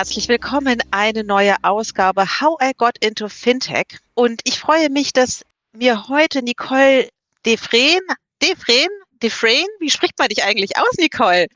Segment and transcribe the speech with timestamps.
[0.00, 3.98] Herzlich willkommen, eine neue Ausgabe How I Got into Fintech.
[4.14, 5.44] Und ich freue mich, dass
[5.74, 7.08] mir heute Nicole
[7.44, 8.00] Defren,
[8.42, 8.88] Defren,
[9.22, 11.48] Defren, wie spricht man dich eigentlich aus, Nicole?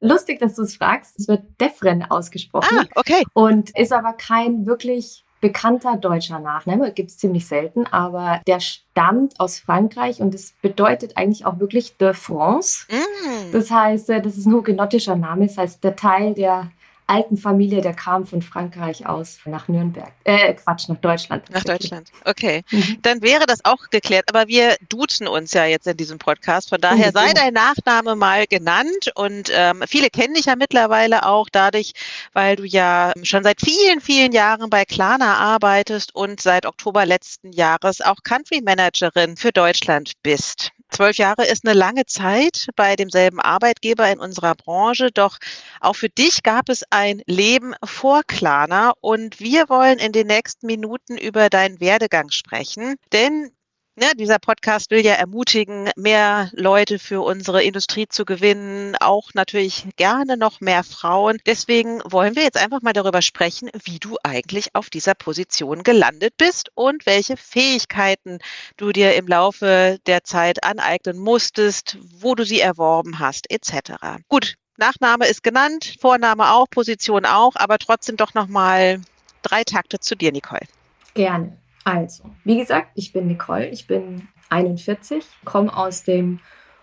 [0.00, 1.18] Lustig, dass du es fragst.
[1.18, 2.78] Es wird Defren ausgesprochen.
[2.78, 3.24] Ah, okay.
[3.32, 9.38] Und ist aber kein wirklich bekannter deutscher Nachname, gibt es ziemlich selten, aber der stammt
[9.40, 12.86] aus Frankreich und es bedeutet eigentlich auch wirklich de France.
[12.90, 13.52] Mm.
[13.52, 16.70] Das heißt, äh, das ist ein hugenottischer Name, das heißt der Teil der
[17.10, 20.12] alten Familie, der kam von Frankreich aus nach Nürnberg.
[20.24, 21.50] Äh, Quatsch, nach Deutschland.
[21.50, 22.62] Nach Deutschland, okay.
[22.70, 22.98] Mhm.
[23.02, 24.26] Dann wäre das auch geklärt.
[24.28, 26.68] Aber wir duzen uns ja jetzt in diesem Podcast.
[26.68, 27.12] Von daher mhm.
[27.12, 29.10] sei dein Nachname mal genannt.
[29.16, 31.92] Und ähm, viele kennen dich ja mittlerweile auch dadurch,
[32.32, 37.52] weil du ja schon seit vielen, vielen Jahren bei Klarna arbeitest und seit Oktober letzten
[37.52, 40.70] Jahres auch Country Managerin für Deutschland bist.
[40.90, 45.38] Zwölf Jahre ist eine lange Zeit bei demselben Arbeitgeber in unserer Branche, doch
[45.80, 48.92] auch für dich gab es ein Leben vor Klarna.
[49.00, 53.52] Und wir wollen in den nächsten Minuten über deinen Werdegang sprechen, denn
[54.00, 59.88] Ne, dieser Podcast will ja ermutigen, mehr Leute für unsere Industrie zu gewinnen, auch natürlich
[59.96, 61.36] gerne noch mehr Frauen.
[61.44, 66.32] Deswegen wollen wir jetzt einfach mal darüber sprechen, wie du eigentlich auf dieser Position gelandet
[66.38, 68.38] bist und welche Fähigkeiten
[68.78, 74.22] du dir im Laufe der Zeit aneignen musstest, wo du sie erworben hast, etc.
[74.28, 79.02] Gut, Nachname ist genannt, Vorname auch, Position auch, aber trotzdem doch noch mal
[79.42, 80.66] drei Takte zu dir, Nicole.
[81.12, 81.59] Gerne.
[81.84, 86.40] Also, wie gesagt, ich bin Nicole, ich bin 41, komme aus dem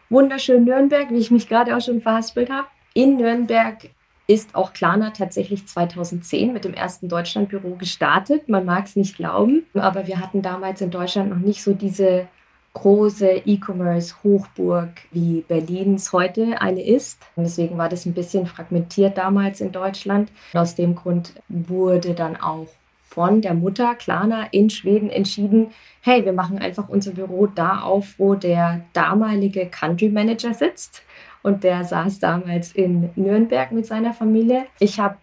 [0.09, 2.67] wunderschönen Nürnberg, wie ich mich gerade auch schon verhaspelt habe.
[2.94, 3.89] In Nürnberg
[4.28, 8.50] ist auch Klarna tatsächlich 2010 mit dem ersten Deutschlandbüro gestartet.
[8.50, 12.28] Man mag es nicht glauben, aber wir hatten damals in Deutschland noch nicht so diese
[12.73, 17.20] große E-Commerce-Hochburg wie Berlins heute eine ist.
[17.36, 20.32] Und deswegen war das ein bisschen fragmentiert damals in Deutschland.
[20.54, 22.67] Und aus dem Grund wurde dann auch
[23.17, 28.14] von der Mutter Klarna in Schweden entschieden, hey, wir machen einfach unser Büro da auf,
[28.20, 31.02] wo der damalige Country Manager sitzt.
[31.42, 34.67] Und der saß damals in Nürnberg mit seiner Familie.
[34.77, 35.17] Ich habe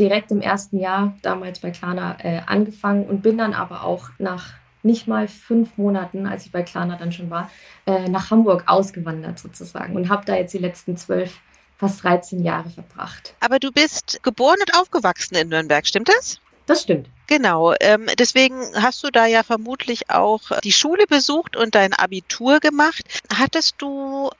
[0.00, 4.54] direkt im ersten Jahr damals bei Klarna äh, angefangen und bin dann aber auch nach
[4.82, 7.50] nicht mal fünf Monaten, als ich bei Klarna dann schon war,
[7.84, 11.38] äh, nach Hamburg ausgewandert sozusagen und habe da jetzt die letzten zwölf,
[11.76, 13.34] fast 13 Jahre verbracht.
[13.40, 16.40] Aber du bist geboren und aufgewachsen in Nürnberg, stimmt das?
[16.64, 17.10] Das stimmt.
[17.26, 22.60] Genau, ähm, deswegen hast du da ja vermutlich auch die Schule besucht und dein Abitur
[22.60, 23.02] gemacht.
[23.34, 24.30] Hattest du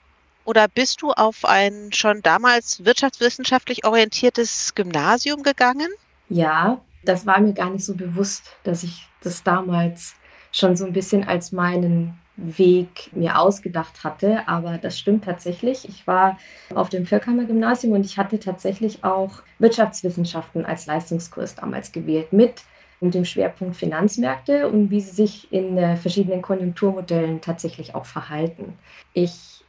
[0.45, 5.89] oder bist du auf ein schon damals wirtschaftswissenschaftlich orientiertes Gymnasium gegangen?
[6.29, 10.15] Ja, das war mir gar nicht so bewusst, dass ich das damals
[10.53, 15.89] schon so ein bisschen als meinen Weg mir ausgedacht hatte, aber das stimmt tatsächlich.
[15.89, 16.37] Ich war
[16.73, 22.61] auf dem Vierkammer Gymnasium und ich hatte tatsächlich auch Wirtschaftswissenschaften als Leistungskurs damals gewählt mit
[23.01, 28.73] dem Schwerpunkt Finanzmärkte und wie sie sich in äh, verschiedenen Konjunkturmodellen tatsächlich auch verhalten.
[29.13, 29.63] Ich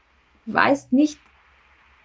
[0.46, 1.18] weiß nicht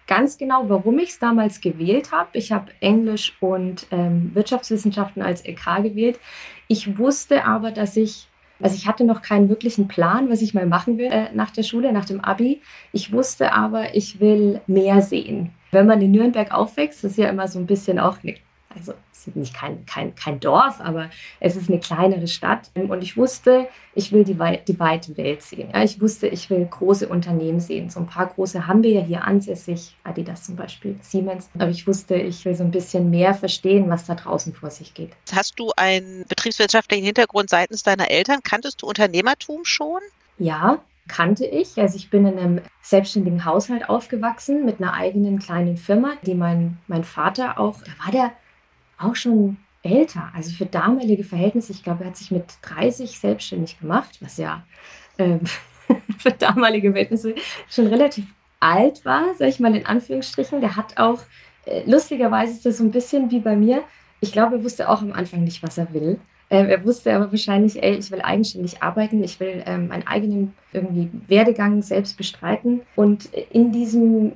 [0.06, 2.28] ganz genau, warum ich es damals gewählt habe.
[2.34, 6.20] Ich habe Englisch und ähm, Wirtschaftswissenschaften als LK gewählt.
[6.68, 8.28] Ich wusste aber, dass ich
[8.60, 11.64] also ich hatte noch keinen wirklichen Plan, was ich mal machen will äh, nach der
[11.64, 12.62] Schule, nach dem Abi.
[12.92, 15.50] Ich wusste aber, ich will mehr sehen.
[15.72, 18.36] Wenn man in Nürnberg aufwächst, ist ja immer so ein bisschen auch eine
[18.76, 22.70] also es ist nicht kein, kein, kein Dorf, aber es ist eine kleinere Stadt.
[22.74, 24.36] Und ich wusste, ich will die,
[24.66, 25.70] die weite Welt sehen.
[25.72, 27.90] Ja, ich wusste, ich will große Unternehmen sehen.
[27.90, 31.48] So ein paar große haben wir ja hier ansässig, Adidas zum Beispiel, Siemens.
[31.58, 34.94] Aber ich wusste, ich will so ein bisschen mehr verstehen, was da draußen vor sich
[34.94, 35.10] geht.
[35.32, 38.42] Hast du einen betriebswirtschaftlichen Hintergrund seitens deiner Eltern?
[38.42, 40.00] Kanntest du Unternehmertum schon?
[40.38, 41.78] Ja, kannte ich.
[41.78, 46.78] Also ich bin in einem selbstständigen Haushalt aufgewachsen mit einer eigenen kleinen Firma, die mein,
[46.86, 48.32] mein Vater auch, da war der
[49.04, 51.72] auch schon älter, also für damalige Verhältnisse.
[51.72, 54.64] Ich glaube, er hat sich mit 30 selbstständig gemacht, was ja
[55.18, 55.40] ähm,
[56.18, 57.34] für damalige Verhältnisse
[57.68, 58.24] schon relativ
[58.60, 60.60] alt war, sag ich mal in Anführungsstrichen.
[60.60, 61.20] Der hat auch,
[61.66, 63.82] äh, lustigerweise ist das so ein bisschen wie bei mir.
[64.20, 66.18] Ich glaube, er wusste auch am Anfang nicht, was er will.
[66.50, 70.54] Ähm, er wusste aber wahrscheinlich, ey, ich will eigenständig arbeiten, ich will ähm, meinen eigenen
[70.72, 72.82] irgendwie Werdegang selbst bestreiten.
[72.96, 74.32] Und in diesem,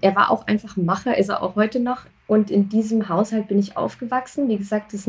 [0.00, 2.02] er war auch einfach Macher, ist er auch heute noch.
[2.26, 4.48] Und in diesem Haushalt bin ich aufgewachsen.
[4.48, 5.06] Wie gesagt, das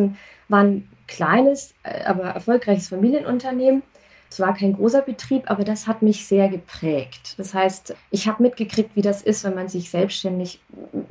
[0.50, 3.84] war ein kleines, äh, aber erfolgreiches Familienunternehmen.
[4.30, 7.36] Es war kein großer Betrieb, aber das hat mich sehr geprägt.
[7.38, 10.60] Das heißt, ich habe mitgekriegt, wie das ist, wenn man sich selbstständig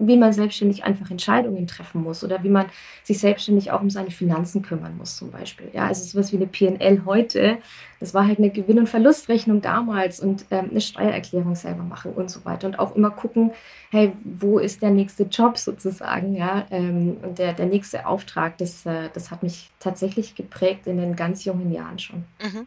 [0.06, 2.66] wie man selbstständig einfach Entscheidungen treffen muss oder wie man
[3.02, 5.70] sich selbstständig auch um seine Finanzen kümmern muss zum Beispiel.
[5.72, 7.58] Ja, also sowas wie eine PNL heute,
[8.00, 12.30] das war halt eine Gewinn- und Verlustrechnung damals und ähm, eine Steuererklärung selber machen und
[12.30, 13.52] so weiter und auch immer gucken,
[13.90, 18.84] hey, wo ist der nächste Job sozusagen, ja, ähm, und der, der nächste Auftrag, das,
[18.86, 22.24] äh, das hat mich tatsächlich geprägt in den ganz jungen Jahren schon.
[22.42, 22.66] Mhm.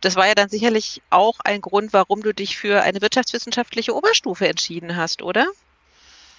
[0.00, 4.46] Das war ja dann sicherlich auch ein Grund, warum du dich für eine wirtschaftswissenschaftliche Oberstufe
[4.46, 5.46] entschieden hast, oder?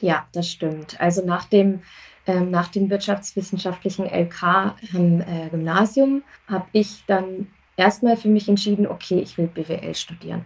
[0.03, 0.99] Ja, das stimmt.
[0.99, 1.81] Also nach dem,
[2.27, 4.43] ähm, nach dem wirtschaftswissenschaftlichen LK
[4.93, 7.47] am äh, Gymnasium habe ich dann
[7.77, 10.43] erstmal für mich entschieden, okay, ich will BWL studieren.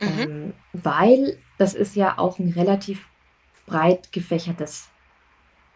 [0.00, 0.18] Mhm.
[0.20, 3.08] Ähm, weil das ist ja auch ein relativ
[3.66, 4.88] breit gefächertes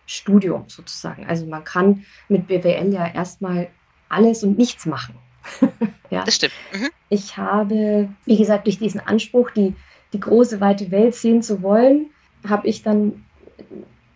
[0.07, 1.27] Studium sozusagen.
[1.27, 3.71] Also man kann mit BWL ja erstmal
[4.09, 5.17] alles und nichts machen.
[6.11, 6.23] ja.
[6.23, 6.53] Das stimmt.
[6.73, 6.91] Mhm.
[7.09, 9.75] Ich habe, wie gesagt, durch diesen Anspruch, die,
[10.13, 12.11] die große, weite Welt sehen zu wollen,
[12.47, 13.25] habe ich dann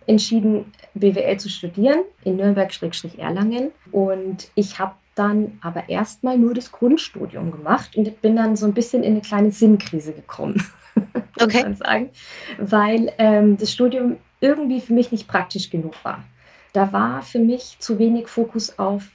[0.07, 3.71] entschieden, BWL zu studieren in Nürnberg-Erlangen.
[3.93, 8.75] Und ich habe dann aber erstmal nur das Grundstudium gemacht und bin dann so ein
[8.75, 10.65] bisschen in eine kleine Sinnkrise gekommen,
[11.41, 11.59] okay.
[11.59, 12.11] muss man sagen,
[12.59, 16.25] weil ähm, das Studium irgendwie für mich nicht praktisch genug war.
[16.73, 19.09] Da war für mich zu wenig Fokus auf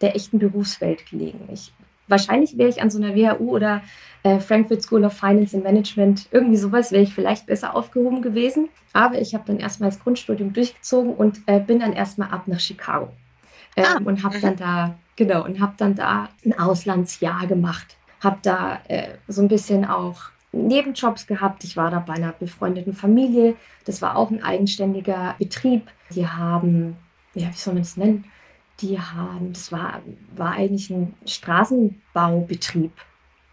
[0.00, 1.48] der echten Berufswelt gelegen.
[1.52, 1.72] Ich,
[2.12, 3.82] wahrscheinlich wäre ich an so einer WHU oder
[4.22, 8.68] äh, Frankfurt School of Finance and Management, irgendwie sowas, wäre ich vielleicht besser aufgehoben gewesen.
[8.92, 12.60] Aber ich habe dann erstmal das Grundstudium durchgezogen und äh, bin dann erstmal ab nach
[12.60, 13.08] Chicago.
[13.74, 14.00] Ähm, ah.
[14.04, 17.96] Und habe dann da, genau, und habe dann da ein Auslandsjahr gemacht.
[18.20, 20.20] Habe da äh, so ein bisschen auch
[20.52, 21.64] Nebenjobs gehabt.
[21.64, 23.56] Ich war da bei einer befreundeten Familie.
[23.86, 25.88] Das war auch ein eigenständiger Betrieb.
[26.10, 26.96] Die haben,
[27.34, 28.26] ja, wie soll man das nennen?
[28.82, 30.02] Die haben, das war,
[30.34, 32.92] war eigentlich ein Straßenbaubetrieb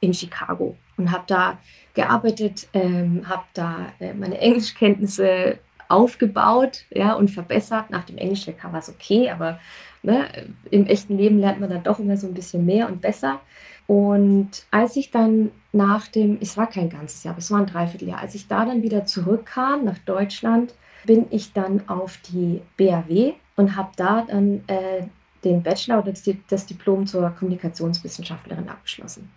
[0.01, 1.59] in Chicago und habe da
[1.93, 7.89] gearbeitet, ähm, habe da äh, meine Englischkenntnisse aufgebaut ja, und verbessert.
[7.89, 9.59] Nach dem Englisch-LK war es okay, aber
[10.03, 10.27] ne,
[10.69, 13.39] im echten Leben lernt man dann doch immer so ein bisschen mehr und besser.
[13.87, 17.65] Und als ich dann nach dem, es war kein ganzes Jahr, aber es war ein
[17.65, 23.33] Dreivierteljahr, als ich da dann wieder zurückkam nach Deutschland, bin ich dann auf die BAW
[23.55, 25.03] und habe da dann äh,
[25.43, 26.13] den Bachelor oder
[26.49, 29.29] das Diplom zur Kommunikationswissenschaftlerin abgeschlossen.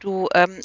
[0.00, 0.60] Du ähm,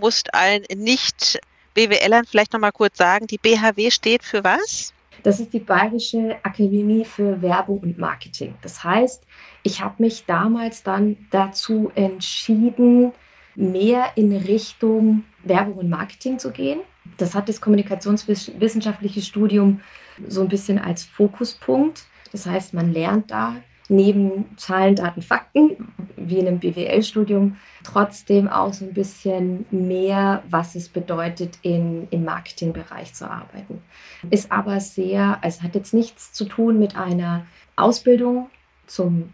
[0.00, 4.92] musst allen Nicht-BWLern vielleicht noch mal kurz sagen, die BHW steht für was?
[5.22, 8.54] Das ist die Bayerische Akademie für Werbung und Marketing.
[8.62, 9.22] Das heißt,
[9.62, 13.12] ich habe mich damals dann dazu entschieden,
[13.54, 16.80] mehr in Richtung Werbung und Marketing zu gehen.
[17.18, 19.80] Das hat das kommunikationswissenschaftliche Studium
[20.26, 22.04] so ein bisschen als Fokuspunkt.
[22.32, 23.56] Das heißt, man lernt da
[23.90, 30.76] neben Zahlen, Daten, Fakten, wie in einem BWL-Studium, trotzdem auch so ein bisschen mehr, was
[30.76, 33.82] es bedeutet, in, im Marketingbereich zu arbeiten.
[34.30, 38.48] Ist aber sehr, also hat jetzt nichts zu tun mit einer Ausbildung
[38.86, 39.32] zum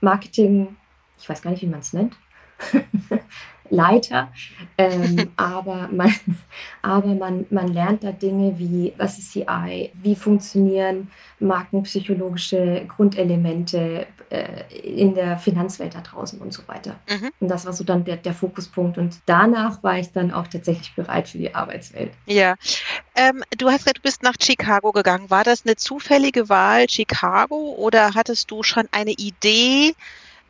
[0.00, 0.76] Marketing,
[1.18, 2.16] ich weiß gar nicht, wie man es nennt,
[3.70, 4.32] Leiter,
[4.76, 6.14] ähm, aber, man,
[6.82, 11.08] aber man, man lernt da Dinge wie, was ist CI, wie funktionieren
[11.40, 16.96] markenpsychologische Grundelemente äh, in der Finanzwelt da draußen und so weiter.
[17.08, 17.30] Mhm.
[17.40, 18.98] Und das war so dann der, der Fokuspunkt.
[18.98, 22.12] Und danach war ich dann auch tatsächlich bereit für die Arbeitswelt.
[22.26, 22.56] Ja,
[23.14, 25.30] ähm, du hast gesagt, du bist nach Chicago gegangen.
[25.30, 29.94] War das eine zufällige Wahl Chicago oder hattest du schon eine Idee,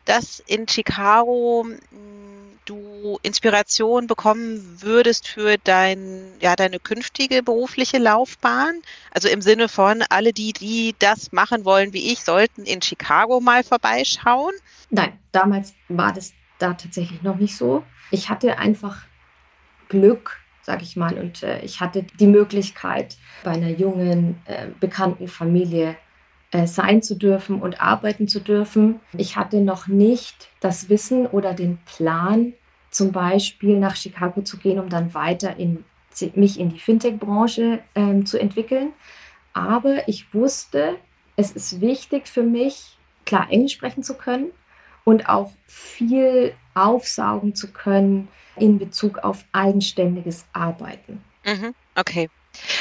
[0.06, 1.66] dass in Chicago
[2.68, 8.80] du Inspiration bekommen würdest für dein, ja, deine künftige berufliche Laufbahn?
[9.10, 13.40] Also im Sinne von, alle die, die das machen wollen wie ich, sollten in Chicago
[13.40, 14.52] mal vorbeischauen?
[14.90, 17.84] Nein, damals war das da tatsächlich noch nicht so.
[18.10, 19.02] Ich hatte einfach
[19.88, 25.28] Glück, sag ich mal, und äh, ich hatte die Möglichkeit, bei einer jungen, äh, bekannten
[25.28, 25.96] Familie
[26.50, 29.00] äh, sein zu dürfen und arbeiten zu dürfen.
[29.16, 32.54] Ich hatte noch nicht das Wissen oder den Plan,
[32.90, 35.84] zum Beispiel nach Chicago zu gehen, um dann weiter in,
[36.34, 38.92] mich in die Fintech-Branche ähm, zu entwickeln.
[39.52, 40.96] Aber ich wusste,
[41.36, 44.50] es ist wichtig für mich, klar Englisch sprechen zu können
[45.04, 51.22] und auch viel aufsaugen zu können in Bezug auf eigenständiges Arbeiten.
[51.44, 52.28] Mhm, okay.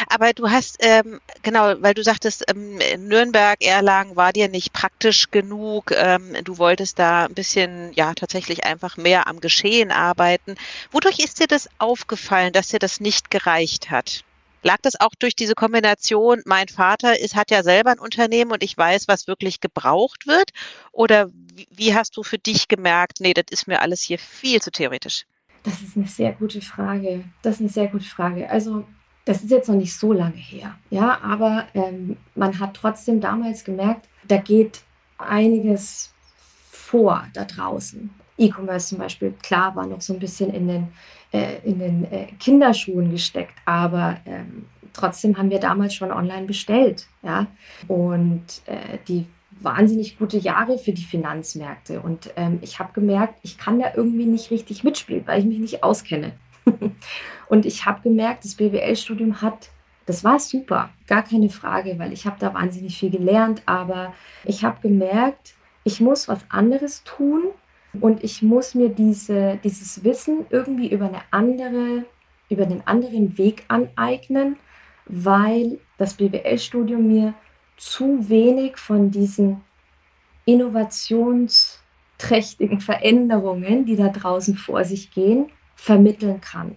[0.10, 5.32] Aber du hast, ähm, genau, weil du sagtest, ähm, Nürnberg, Erlangen war dir nicht praktisch
[5.32, 5.92] genug.
[5.96, 10.56] Ähm, du wolltest da ein bisschen, ja, tatsächlich einfach mehr am Geschehen arbeiten.
[10.92, 14.24] Wodurch ist dir das aufgefallen, dass dir das nicht gereicht hat?
[14.64, 18.64] Lag das auch durch diese Kombination, mein Vater ist, hat ja selber ein Unternehmen und
[18.64, 20.52] ich weiß, was wirklich gebraucht wird?
[20.92, 24.62] Oder wie, wie hast du für dich gemerkt, nee, das ist mir alles hier viel
[24.62, 25.26] zu theoretisch?
[25.64, 27.24] Das ist eine sehr gute Frage.
[27.44, 28.50] Das ist eine sehr gute Frage.
[28.50, 28.86] Also
[29.28, 33.66] Das ist jetzt noch nicht so lange her, ja, aber ähm, man hat trotzdem damals
[33.66, 34.84] gemerkt, da geht
[35.18, 36.14] einiges
[36.72, 38.10] vor da draußen.
[38.38, 40.88] E-Commerce zum Beispiel, klar, war noch so ein bisschen in den,
[41.34, 47.08] äh, in den äh, Kinderschuhen gesteckt, aber ähm, trotzdem haben wir damals schon online bestellt.
[47.22, 47.48] Ja?
[47.90, 49.26] Und äh, die
[49.60, 52.00] wahnsinnig gute Jahre für die Finanzmärkte.
[52.00, 55.60] Und ähm, ich habe gemerkt, ich kann da irgendwie nicht richtig mitspielen, weil ich mich
[55.60, 56.34] nicht auskenne.
[57.50, 59.70] und ich habe gemerkt, das BWL-Studium hat,
[60.06, 64.14] das war super, gar keine Frage, weil ich habe da wahnsinnig viel gelernt, aber
[64.46, 67.44] ich habe gemerkt, ich muss was anderes tun
[68.02, 72.06] und ich muss mir diese, dieses Wissen irgendwie über eine andere,
[72.50, 74.58] über einen anderen Weg aneignen,
[75.06, 77.34] weil das BWL-Studium mir
[77.78, 79.62] zu wenig von diesen
[80.46, 86.76] innovationsträchtigen Veränderungen, die da draußen vor sich gehen, vermitteln kann.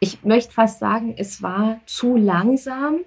[0.00, 3.00] Ich möchte fast sagen, es war zu langsam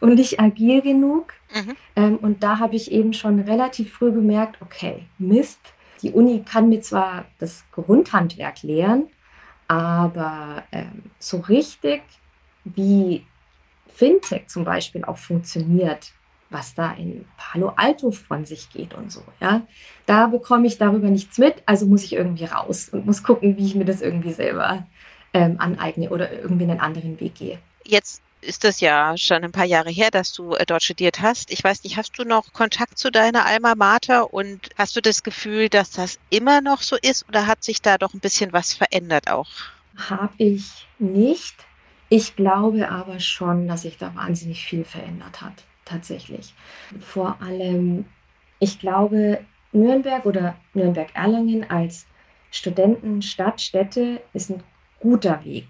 [0.00, 1.34] und nicht agil genug.
[1.54, 1.76] Mhm.
[1.94, 5.60] Ähm, und da habe ich eben schon relativ früh gemerkt, okay, Mist,
[6.02, 9.08] die Uni kann mir zwar das Grundhandwerk lehren,
[9.66, 12.02] aber ähm, so richtig,
[12.64, 13.26] wie
[13.88, 16.12] Fintech zum Beispiel auch funktioniert,
[16.50, 19.62] was da in Palo Alto von sich geht und so, ja,
[20.06, 23.66] da bekomme ich darüber nichts mit, also muss ich irgendwie raus und muss gucken, wie
[23.66, 24.86] ich mir das irgendwie selber
[25.34, 27.58] ähm, aneigne oder irgendwie einen anderen Weg gehe.
[27.84, 31.50] Jetzt ist das ja schon ein paar Jahre her, dass du äh, dort studiert hast.
[31.50, 35.22] Ich weiß nicht, hast du noch Kontakt zu deiner Alma Mater und hast du das
[35.22, 38.72] Gefühl, dass das immer noch so ist oder hat sich da doch ein bisschen was
[38.72, 39.48] verändert auch?
[39.96, 41.56] Habe ich nicht.
[42.10, 46.54] Ich glaube aber schon, dass sich da wahnsinnig viel verändert hat, tatsächlich.
[47.00, 48.04] Vor allem,
[48.58, 49.40] ich glaube,
[49.72, 52.06] Nürnberg oder Nürnberg-Erlangen als
[52.50, 54.62] Studentenstadt, Städte ist ein
[55.00, 55.66] guter Weg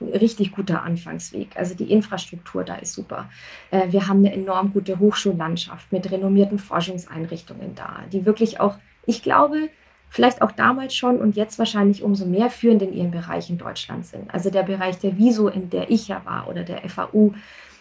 [0.00, 1.56] richtig guter Anfangsweg.
[1.56, 3.30] Also die Infrastruktur da ist super.
[3.70, 9.22] Äh, wir haben eine enorm gute Hochschullandschaft mit renommierten Forschungseinrichtungen da, die wirklich auch, ich
[9.22, 9.70] glaube,
[10.08, 14.06] vielleicht auch damals schon und jetzt wahrscheinlich umso mehr führend in ihrem Bereich in Deutschland
[14.06, 14.32] sind.
[14.32, 17.34] Also der Bereich der Viso, in der ich ja war, oder der FAU,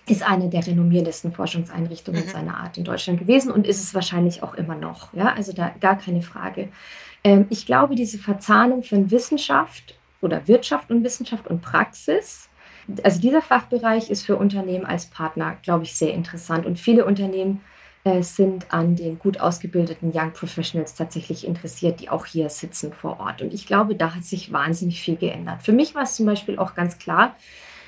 [0.07, 2.29] ist eine der renommiertesten Forschungseinrichtungen mhm.
[2.29, 5.13] seiner Art in Deutschland gewesen und ist es wahrscheinlich auch immer noch.
[5.13, 6.69] Ja, also da gar keine Frage.
[7.23, 12.49] Ähm, ich glaube, diese Verzahnung von Wissenschaft oder Wirtschaft und Wissenschaft und Praxis.
[13.03, 16.67] Also dieser Fachbereich ist für Unternehmen als Partner, glaube ich, sehr interessant.
[16.67, 17.61] Und viele Unternehmen
[18.03, 23.19] äh, sind an den gut ausgebildeten Young Professionals tatsächlich interessiert, die auch hier sitzen vor
[23.19, 23.41] Ort.
[23.41, 25.63] Und ich glaube, da hat sich wahnsinnig viel geändert.
[25.63, 27.35] Für mich war es zum Beispiel auch ganz klar,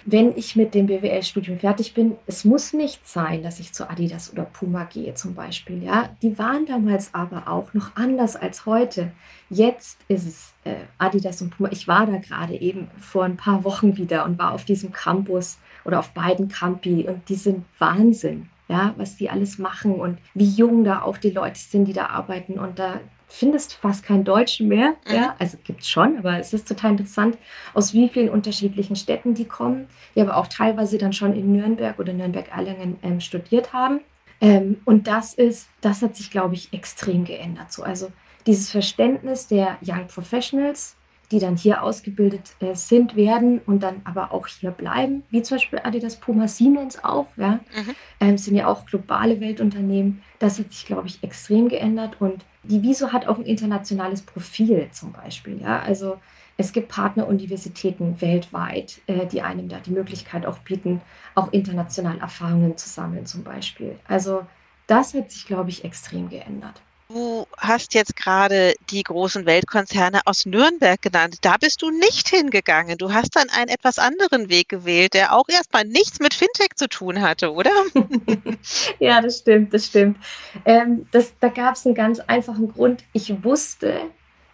[0.10, 4.32] wenn ich mit dem BWL-Studium fertig bin, es muss nicht sein, dass ich zu Adidas
[4.32, 5.84] oder Puma gehe zum Beispiel.
[5.84, 9.12] Ja, die waren damals aber auch noch anders als heute.
[9.50, 11.70] Jetzt ist es äh, Adidas und Puma.
[11.74, 15.58] Ich war da gerade eben vor ein paar Wochen wieder und war auf diesem Campus
[15.84, 18.48] oder auf beiden Campi und die sind Wahnsinn.
[18.70, 22.08] Ja, was die alles machen und wie jung da auch die Leute sind, die da
[22.08, 22.60] arbeiten.
[22.60, 24.96] Und da findest fast keinen Deutschen mehr.
[25.08, 25.16] Mhm.
[25.16, 27.38] Ja, also gibt es schon, aber es ist total interessant,
[27.74, 32.00] aus wie vielen unterschiedlichen Städten die kommen, die aber auch teilweise dann schon in Nürnberg
[32.00, 34.00] oder Nürnberg-Erlangen ähm, studiert haben.
[34.40, 37.72] Ähm, und das ist, das hat sich, glaube ich, extrem geändert.
[37.72, 38.12] So, also
[38.46, 40.96] dieses Verständnis der Young Professionals,
[41.32, 45.58] die dann hier ausgebildet äh, sind, werden und dann aber auch hier bleiben, wie zum
[45.58, 47.96] Beispiel Adidas, Puma, Siemens auch, ja, mhm.
[48.22, 50.24] ähm, sind ja auch globale Weltunternehmen.
[50.40, 54.90] Das hat sich, glaube ich, extrem geändert und die Wieso hat auch ein internationales Profil
[54.92, 55.62] zum Beispiel.
[55.62, 55.80] Ja?
[55.80, 56.20] Also
[56.58, 61.02] es gibt Partneruniversitäten weltweit, äh, die einem da die Möglichkeit auch bieten,
[61.36, 63.98] auch international Erfahrungen zu sammeln zum Beispiel.
[64.08, 64.46] Also
[64.88, 66.82] das hat sich, glaube ich, extrem geändert.
[67.10, 71.38] Du hast jetzt gerade die großen Weltkonzerne aus Nürnberg genannt.
[71.42, 72.98] Da bist du nicht hingegangen.
[72.98, 76.90] Du hast dann einen etwas anderen Weg gewählt, der auch erstmal nichts mit Fintech zu
[76.90, 77.72] tun hatte, oder?
[79.00, 80.18] ja, das stimmt, das stimmt.
[80.66, 83.06] Ähm, das, da gab es einen ganz einfachen Grund.
[83.14, 84.02] Ich wusste,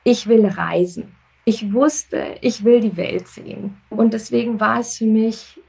[0.04, 1.16] ich will reisen.
[1.46, 3.82] Ich wusste, ich will die Welt sehen.
[3.90, 5.60] Und deswegen war es für mich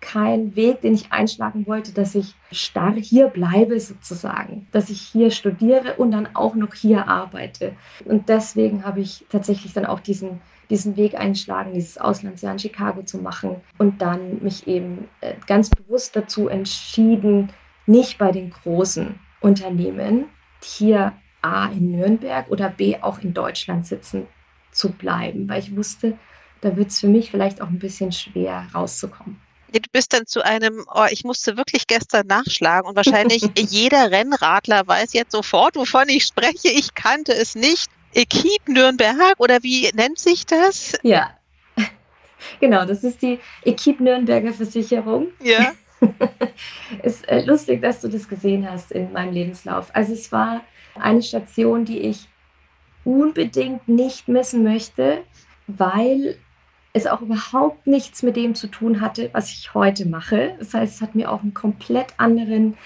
[0.00, 5.30] kein Weg, den ich einschlagen wollte, dass ich starr hier bleibe sozusagen, dass ich hier
[5.30, 7.74] studiere und dann auch noch hier arbeite.
[8.04, 13.02] Und deswegen habe ich tatsächlich dann auch diesen, diesen Weg eingeschlagen, dieses Auslandsjahr in Chicago
[13.02, 17.50] zu machen und dann mich eben äh, ganz bewusst dazu entschieden,
[17.86, 20.26] nicht bei den großen Unternehmen
[20.62, 21.12] hier
[21.42, 24.26] A in Nürnberg oder B auch in Deutschland sitzen
[24.72, 26.18] zu bleiben, weil ich wusste,
[26.60, 29.40] da wird es für mich vielleicht auch ein bisschen schwer rauszukommen
[29.72, 34.86] du bist dann zu einem, oh, ich musste wirklich gestern nachschlagen und wahrscheinlich jeder Rennradler
[34.86, 36.68] weiß jetzt sofort, wovon ich spreche.
[36.68, 37.90] Ich kannte es nicht.
[38.14, 40.94] Equipe Nürnberg oder wie nennt sich das?
[41.02, 41.30] Ja.
[42.60, 45.28] Genau, das ist die Equipe Nürnberger Versicherung.
[45.42, 45.72] Ja.
[47.02, 49.88] ist äh, lustig, dass du das gesehen hast in meinem Lebenslauf.
[49.92, 50.62] Also es war
[50.94, 52.28] eine Station, die ich
[53.04, 55.24] unbedingt nicht missen möchte,
[55.66, 56.38] weil
[56.96, 60.54] es auch überhaupt nichts mit dem zu tun hatte, was ich heute mache.
[60.58, 62.76] Das heißt, es hat mir auch einen komplett anderen,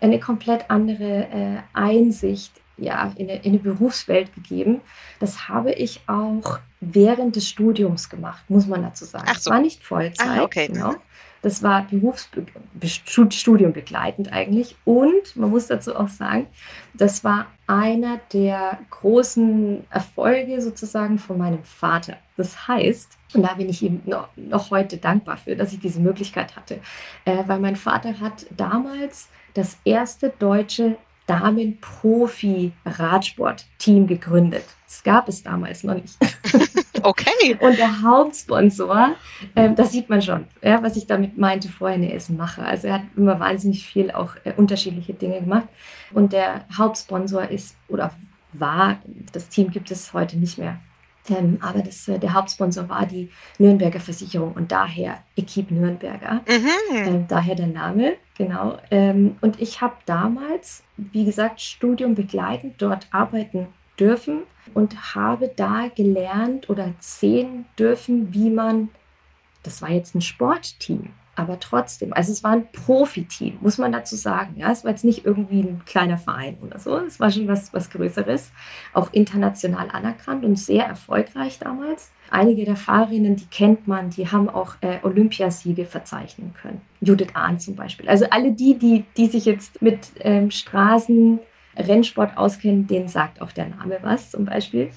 [0.00, 4.80] eine komplett andere äh, Einsicht ja, in, eine, in eine Berufswelt gegeben.
[5.20, 9.26] Das habe ich auch während des Studiums gemacht, muss man dazu sagen.
[9.28, 9.50] Ach so.
[9.50, 10.26] Es war nicht Vollzeit.
[10.26, 10.66] Ah, okay.
[10.66, 10.94] Genau.
[11.42, 14.76] Das war Berufsstudium begleitend eigentlich.
[14.84, 16.46] Und man muss dazu auch sagen,
[16.94, 22.16] das war einer der großen Erfolge sozusagen von meinem Vater.
[22.36, 24.28] Das heißt, und da bin ich ihm noch,
[24.70, 26.78] heute dankbar für, dass ich diese Möglichkeit hatte,
[27.24, 30.96] äh, weil mein Vater hat damals das erste deutsche
[31.26, 34.64] Damen-Profi-Radsport-Team gegründet.
[34.86, 36.16] Das gab es damals noch nicht.
[37.04, 37.58] Okay.
[37.60, 39.16] Und der Hauptsponsor,
[39.56, 42.62] ähm, das sieht man schon, ja, was ich damit meinte, vorher eine Essen mache.
[42.62, 45.66] Also er hat immer wahnsinnig viel auch äh, unterschiedliche Dinge gemacht.
[46.12, 48.12] Und der Hauptsponsor ist oder
[48.52, 48.98] war,
[49.32, 50.78] das Team gibt es heute nicht mehr.
[51.28, 56.42] Ähm, aber das, äh, der Hauptsponsor war die Nürnberger Versicherung und daher Equipe Nürnberger.
[56.48, 56.96] Mhm.
[56.96, 58.78] Ähm, daher der Name, genau.
[58.90, 64.42] Ähm, und ich habe damals, wie gesagt, Studium begleitend dort arbeiten dürfen
[64.74, 68.88] und habe da gelernt oder sehen dürfen, wie man,
[69.62, 74.16] das war jetzt ein Sportteam, aber trotzdem, also es war ein Profiteam, muss man dazu
[74.16, 74.54] sagen.
[74.56, 77.72] Ja, es war jetzt nicht irgendwie ein kleiner Verein oder so, es war schon was,
[77.72, 78.52] was Größeres,
[78.92, 82.10] auch international anerkannt und sehr erfolgreich damals.
[82.30, 86.82] Einige der Fahrerinnen, die kennt man, die haben auch äh, Olympiasiege verzeichnen können.
[87.00, 88.08] Judith Ahn zum Beispiel.
[88.08, 91.40] Also alle die, die, die sich jetzt mit ähm, Straßen
[91.76, 94.90] Rennsport auskennen, denen sagt auch der Name was zum Beispiel.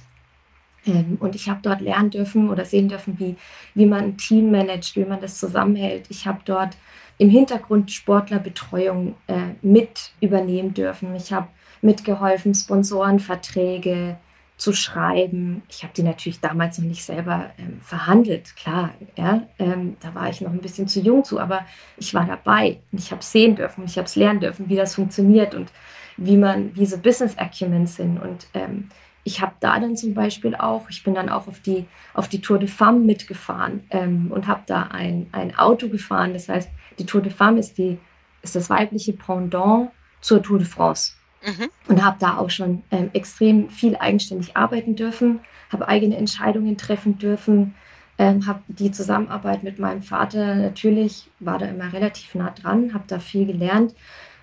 [0.86, 3.36] Ähm, und ich habe dort lernen dürfen oder sehen dürfen, wie,
[3.74, 6.06] wie man ein Team managt, wie man das zusammenhält.
[6.10, 6.78] Ich habe dort
[7.18, 11.16] im Hintergrund Sportlerbetreuung äh, mit übernehmen dürfen.
[11.16, 11.48] Ich habe
[11.82, 14.18] mitgeholfen, Sponsorenverträge
[14.58, 15.64] zu schreiben.
[15.70, 18.92] Ich habe die natürlich damals noch nicht selber ähm, verhandelt, klar.
[19.18, 21.66] Ja, ähm, da war ich noch ein bisschen zu jung zu, aber
[21.98, 24.96] ich war dabei und ich habe sehen dürfen, ich habe es lernen dürfen, wie das
[24.96, 25.72] funktioniert und
[26.18, 28.18] wie man, wie so Business Acumen sind.
[28.18, 28.90] Und ähm,
[29.28, 32.42] ich habe da dann zum Beispiel auch, ich bin dann auch auf die, auf die
[32.42, 36.34] Tour de Femme mitgefahren ähm, und habe da ein, ein Auto gefahren.
[36.34, 37.98] Das heißt, die Tour de Femme ist, die,
[38.44, 39.90] ist das weibliche Pendant
[40.22, 41.14] zur Tour de France.
[41.44, 41.70] Mhm.
[41.88, 45.40] Und habe da auch schon ähm, extrem viel eigenständig arbeiten dürfen,
[45.72, 47.74] habe eigene Entscheidungen treffen dürfen,
[48.20, 53.06] ähm, habe die Zusammenarbeit mit meinem Vater natürlich, war da immer relativ nah dran, habe
[53.08, 53.96] da viel gelernt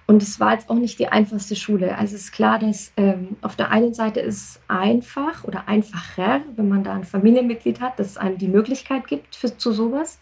[0.07, 1.97] und es war jetzt auch nicht die einfachste Schule.
[1.97, 6.41] Also es ist klar, dass ähm, auf der einen Seite ist es einfach oder einfacher,
[6.57, 10.19] wenn man da ein Familienmitglied hat, dass es einem die Möglichkeit gibt für, zu sowas.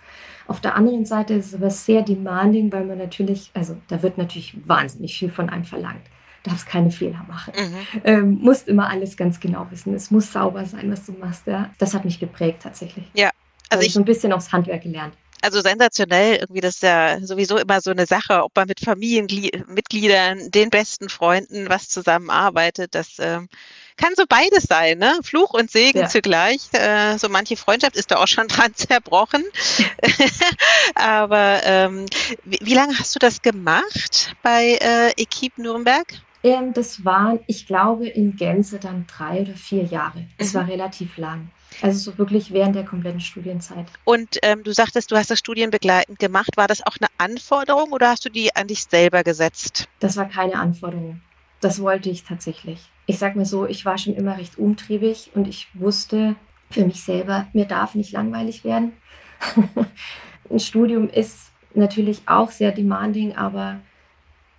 [0.47, 4.19] Auf der anderen Seite ist es aber sehr demanding, weil man natürlich, also da wird
[4.19, 6.03] natürlich wahnsinnig viel von einem verlangt.
[6.43, 7.53] Darfst keine Fehler machen.
[7.57, 8.01] Mhm.
[8.05, 9.95] Ähm, musst immer alles ganz genau wissen.
[9.95, 11.47] Es muss sauber sein, was du machst.
[11.47, 11.71] Ja.
[11.79, 13.07] Das hat mich geprägt tatsächlich.
[13.15, 13.31] Ja.
[13.69, 17.59] Also ich so ein bisschen aufs Handwerk gelernt also sensationell, irgendwie das ist ja sowieso
[17.59, 22.95] immer so eine Sache, ob man mit Familienmitgliedern, den besten Freunden was zusammenarbeitet.
[22.95, 23.49] Das ähm,
[23.97, 25.21] kann so beides sein, ne?
[25.23, 26.09] Fluch und Segen ja.
[26.09, 26.69] zugleich.
[26.73, 29.45] Äh, so manche Freundschaft ist da auch schon dran zerbrochen.
[30.95, 32.07] Aber ähm,
[32.45, 36.07] wie, wie, lange hast du das gemacht bei äh, Equipe Nürnberg?
[36.43, 40.25] Ähm, das waren, ich glaube, in Gänze dann drei oder vier Jahre.
[40.39, 40.59] Es mhm.
[40.59, 41.51] war relativ lang.
[41.83, 43.87] Also so wirklich während der kompletten Studienzeit.
[44.05, 46.57] Und ähm, du sagtest, du hast das studienbegleitend gemacht.
[46.57, 49.89] War das auch eine Anforderung oder hast du die an dich selber gesetzt?
[50.01, 51.21] Das war keine Anforderung.
[51.61, 52.91] Das wollte ich tatsächlich.
[53.07, 56.37] Ich sag mal so, ich war schon immer recht umtriebig und ich wusste
[56.71, 58.93] für mich selber, mir darf nicht langweilig werden.
[60.51, 63.81] Ein Studium ist natürlich auch sehr demanding, aber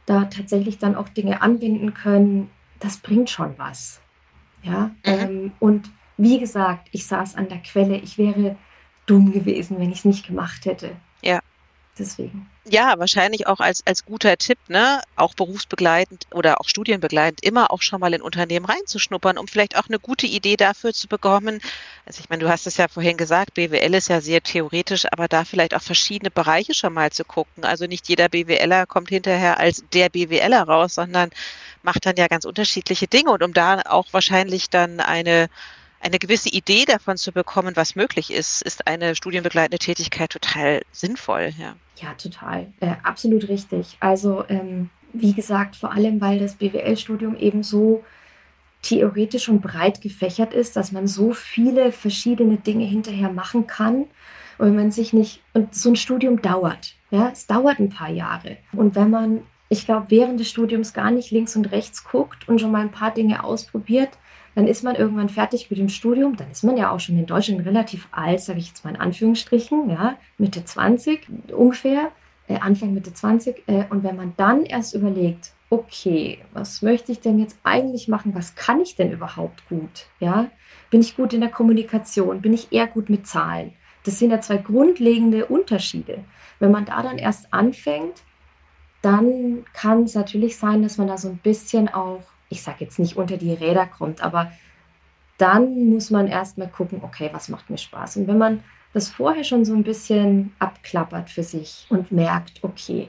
[0.05, 4.01] da tatsächlich dann auch Dinge anbinden können, das bringt schon was.
[4.63, 4.93] Ja, mhm.
[5.03, 5.89] ähm, und
[6.21, 7.97] wie gesagt, ich saß an der Quelle.
[7.97, 8.55] Ich wäre
[9.05, 10.95] dumm gewesen, wenn ich es nicht gemacht hätte.
[11.21, 11.39] Ja.
[11.97, 12.47] Deswegen.
[12.63, 15.01] Ja, wahrscheinlich auch als, als guter Tipp, ne?
[15.15, 19.87] Auch berufsbegleitend oder auch studienbegleitend immer auch schon mal in Unternehmen reinzuschnuppern, um vielleicht auch
[19.87, 21.59] eine gute Idee dafür zu bekommen.
[22.05, 25.27] Also ich meine, du hast es ja vorhin gesagt, BWL ist ja sehr theoretisch, aber
[25.27, 27.65] da vielleicht auch verschiedene Bereiche schon mal zu gucken.
[27.65, 31.31] Also nicht jeder BWLer kommt hinterher als der BWLer raus, sondern
[31.81, 35.49] macht dann ja ganz unterschiedliche Dinge und um da auch wahrscheinlich dann eine
[36.01, 41.51] eine gewisse Idee davon zu bekommen, was möglich ist, ist eine studienbegleitende Tätigkeit total sinnvoll.
[41.57, 42.71] Ja, ja total.
[42.79, 43.97] Äh, absolut richtig.
[43.99, 48.03] Also, ähm, wie gesagt, vor allem, weil das BWL-Studium eben so
[48.81, 54.05] theoretisch und breit gefächert ist, dass man so viele verschiedene Dinge hinterher machen kann
[54.57, 58.09] Und wenn man sich nicht, und so ein Studium dauert, ja, es dauert ein paar
[58.09, 58.57] Jahre.
[58.73, 62.59] Und wenn man, ich glaube, während des Studiums gar nicht links und rechts guckt und
[62.59, 64.09] schon mal ein paar Dinge ausprobiert,
[64.55, 66.35] dann ist man irgendwann fertig mit dem Studium.
[66.35, 68.99] Dann ist man ja auch schon in Deutschland relativ alt, sage ich jetzt mal in
[68.99, 72.11] Anführungsstrichen, ja, Mitte 20 ungefähr,
[72.47, 73.63] äh, Anfang Mitte 20.
[73.67, 78.35] Äh, und wenn man dann erst überlegt, okay, was möchte ich denn jetzt eigentlich machen?
[78.35, 80.07] Was kann ich denn überhaupt gut?
[80.19, 80.49] Ja,
[80.89, 82.41] bin ich gut in der Kommunikation?
[82.41, 83.73] Bin ich eher gut mit Zahlen?
[84.03, 86.19] Das sind ja zwei grundlegende Unterschiede.
[86.59, 88.21] Wenn man da dann erst anfängt,
[89.01, 92.99] dann kann es natürlich sein, dass man da so ein bisschen auch ich sage jetzt
[92.99, 94.51] nicht unter die Räder kommt, aber
[95.37, 98.17] dann muss man erstmal gucken, okay, was macht mir Spaß?
[98.17, 103.07] Und wenn man das vorher schon so ein bisschen abklappert für sich und merkt, okay,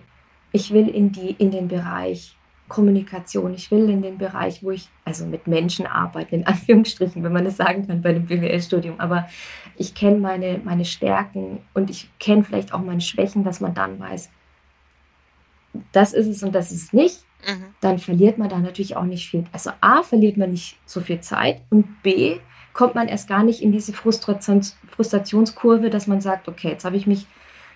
[0.53, 2.37] ich will in, die, in den Bereich
[2.69, 7.33] Kommunikation, ich will in den Bereich, wo ich also mit Menschen arbeite, in Anführungsstrichen, wenn
[7.33, 9.29] man das sagen kann bei dem BWL-Studium, aber
[9.77, 13.99] ich kenne meine, meine Stärken und ich kenne vielleicht auch meine Schwächen, dass man dann
[13.99, 14.31] weiß,
[15.91, 17.75] das ist es und das ist es nicht Mhm.
[17.81, 19.45] dann verliert man da natürlich auch nicht viel.
[19.53, 22.39] Also A, verliert man nicht so viel Zeit und B,
[22.73, 26.97] kommt man erst gar nicht in diese Frustrations Frustrationskurve, dass man sagt, okay, jetzt habe
[26.97, 27.27] ich mich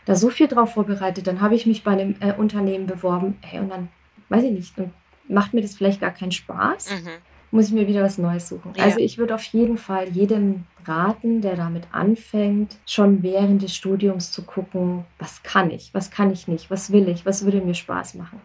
[0.05, 3.61] da so viel drauf vorbereitet, dann habe ich mich bei einem äh, Unternehmen beworben, hey,
[3.61, 3.88] und dann,
[4.29, 4.92] weiß ich nicht, und
[5.29, 7.11] macht mir das vielleicht gar keinen Spaß, mhm.
[7.50, 8.72] muss ich mir wieder was Neues suchen.
[8.76, 8.85] Ja.
[8.85, 14.31] Also ich würde auf jeden Fall jedem raten, der damit anfängt, schon während des Studiums
[14.31, 17.74] zu gucken, was kann ich, was kann ich nicht, was will ich, was würde mir
[17.74, 18.40] Spaß machen.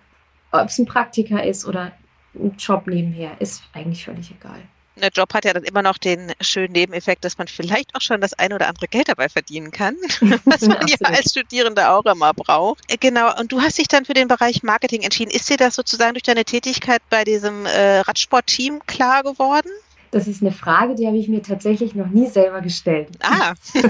[0.51, 1.91] Ob es ein Praktiker ist oder
[2.35, 4.61] ein Job nebenher, ist eigentlich völlig egal.
[4.97, 8.19] Der Job hat ja dann immer noch den schönen Nebeneffekt, dass man vielleicht auch schon
[8.19, 9.95] das ein oder andere Geld dabei verdienen kann,
[10.45, 12.83] was man ja, als Studierende auch immer braucht.
[12.91, 15.31] Äh, genau, und du hast dich dann für den Bereich Marketing entschieden.
[15.31, 19.69] Ist dir das sozusagen durch deine Tätigkeit bei diesem äh, Radsportteam klar geworden?
[20.11, 23.07] Das ist eine Frage, die habe ich mir tatsächlich noch nie selber gestellt.
[23.21, 23.53] Ah.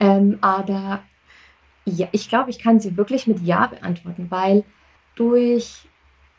[0.00, 1.02] ähm, aber
[1.86, 4.64] ja, ich glaube, ich kann sie wirklich mit Ja beantworten, weil
[5.14, 5.88] durch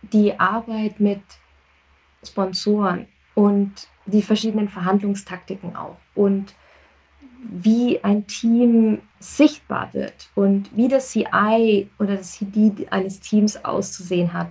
[0.02, 1.22] die Arbeit mit
[2.24, 6.54] Sponsoren und die verschiedenen Verhandlungstaktiken auch und
[7.42, 14.34] wie ein Team sichtbar wird und wie das CI oder das CD eines Teams auszusehen
[14.34, 14.50] hat,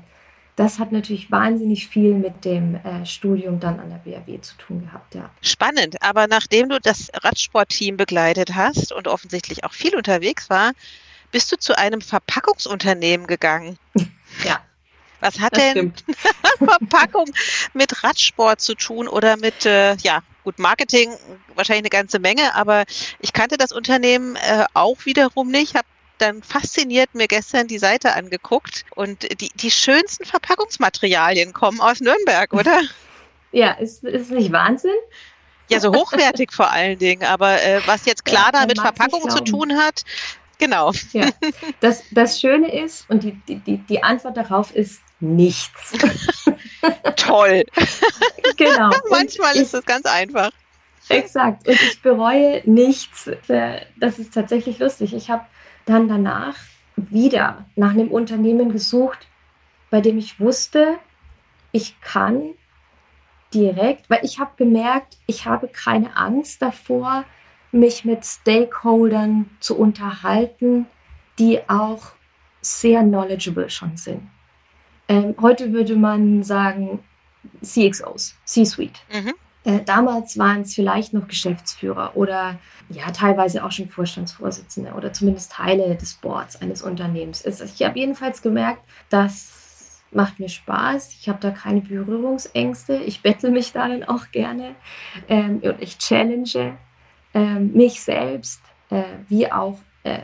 [0.57, 4.81] das hat natürlich wahnsinnig viel mit dem äh, Studium dann an der BAW zu tun
[4.87, 5.31] gehabt, ja.
[5.43, 10.73] Spannend, aber nachdem du das Radsportteam begleitet hast und offensichtlich auch viel unterwegs war,
[11.31, 13.79] bist du zu einem Verpackungsunternehmen gegangen.
[14.45, 14.61] Ja.
[15.21, 15.95] Was hat denn
[16.59, 17.31] Verpackung
[17.73, 21.11] mit Radsport zu tun oder mit, äh, ja, gut, Marketing
[21.55, 22.85] wahrscheinlich eine ganze Menge, aber
[23.21, 25.87] ich kannte das Unternehmen äh, auch wiederum nicht, habe
[26.19, 32.53] dann fasziniert mir gestern die Seite angeguckt und die, die schönsten Verpackungsmaterialien kommen aus Nürnberg,
[32.53, 32.83] oder?
[33.53, 34.91] Ja, ist, ist nicht Wahnsinn?
[35.69, 37.25] Ja, so hochwertig vor allen Dingen.
[37.25, 40.05] Aber äh, was jetzt klar ja, mit Verpackung zu tun hat,
[40.59, 40.93] genau.
[41.13, 41.31] Ja,
[41.81, 45.93] das, das Schöne ist, und die, die, die Antwort darauf ist nichts.
[47.17, 47.65] Toll.
[48.57, 48.91] Genau.
[49.11, 50.51] Manchmal ich, ist es ganz einfach.
[51.09, 51.67] Exakt.
[51.67, 53.31] Und ich bereue nichts.
[53.97, 55.15] Das ist tatsächlich lustig.
[55.15, 55.47] Ich habe
[55.87, 56.57] dann danach
[56.97, 59.27] wieder nach einem Unternehmen gesucht,
[59.91, 60.99] bei dem ich wusste,
[61.73, 62.55] ich kann
[63.55, 67.25] direkt, weil ich habe gemerkt, ich habe keine Angst davor,
[67.73, 70.87] mich mit Stakeholdern zu unterhalten,
[71.39, 72.13] die auch
[72.61, 74.29] sehr knowledgeable schon sind.
[75.09, 77.05] Ähm, heute würde man sagen
[77.63, 79.01] CXOs, C-Suite.
[79.13, 79.35] Mhm.
[79.67, 82.57] Äh, damals waren es vielleicht noch Geschäftsführer oder
[82.89, 87.45] ja, teilweise auch schon Vorstandsvorsitzende oder zumindest Teile des Boards eines Unternehmens.
[87.45, 91.17] Ich habe jedenfalls gemerkt, das macht mir Spaß.
[91.21, 92.95] Ich habe da keine Berührungsängste.
[92.99, 94.77] Ich bettel mich da dann auch gerne
[95.29, 96.79] ähm, und ich challenge
[97.35, 100.21] ähm, mich selbst äh, wie auch äh,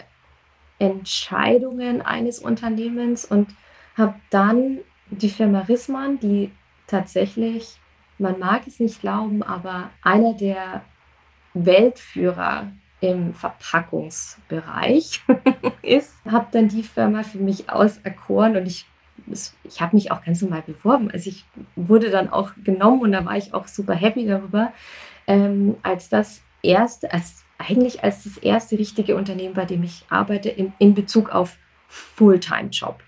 [0.79, 3.49] Entscheidungen eines Unternehmens und
[3.97, 4.79] habe dann
[5.11, 6.53] die Firma Rissmann, die
[6.87, 7.81] tatsächlich
[8.23, 10.83] man mag es nicht glauben, aber einer der
[11.55, 15.23] Weltführer im Verpackungsbereich
[15.83, 18.87] ist, habe dann die Firma für mich auserkoren und ich,
[19.65, 21.11] ich habe mich auch ganz normal beworben.
[21.11, 21.45] Also ich
[21.77, 24.73] wurde dann auch genommen und da war ich auch super happy darüber,
[25.27, 30.49] ähm, als das erste, als eigentlich als das erste richtige Unternehmen, bei dem ich arbeite,
[30.49, 31.59] in, in Bezug auf
[31.89, 33.01] Fulltime-Job.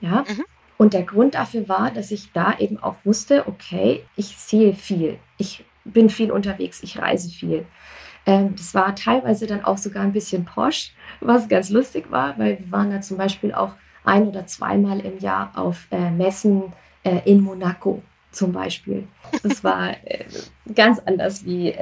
[0.00, 0.44] Ja, mhm.
[0.82, 5.16] Und der Grund dafür war, dass ich da eben auch wusste, okay, ich sehe viel,
[5.38, 7.66] ich bin viel unterwegs, ich reise viel.
[8.26, 12.58] Ähm, das war teilweise dann auch sogar ein bisschen posch, was ganz lustig war, weil
[12.58, 16.72] wir waren da zum Beispiel auch ein oder zweimal im Jahr auf äh, Messen
[17.04, 18.02] äh, in Monaco.
[18.32, 19.06] zum Beispiel.
[19.44, 20.24] Das war äh,
[20.74, 21.72] ganz anders wie,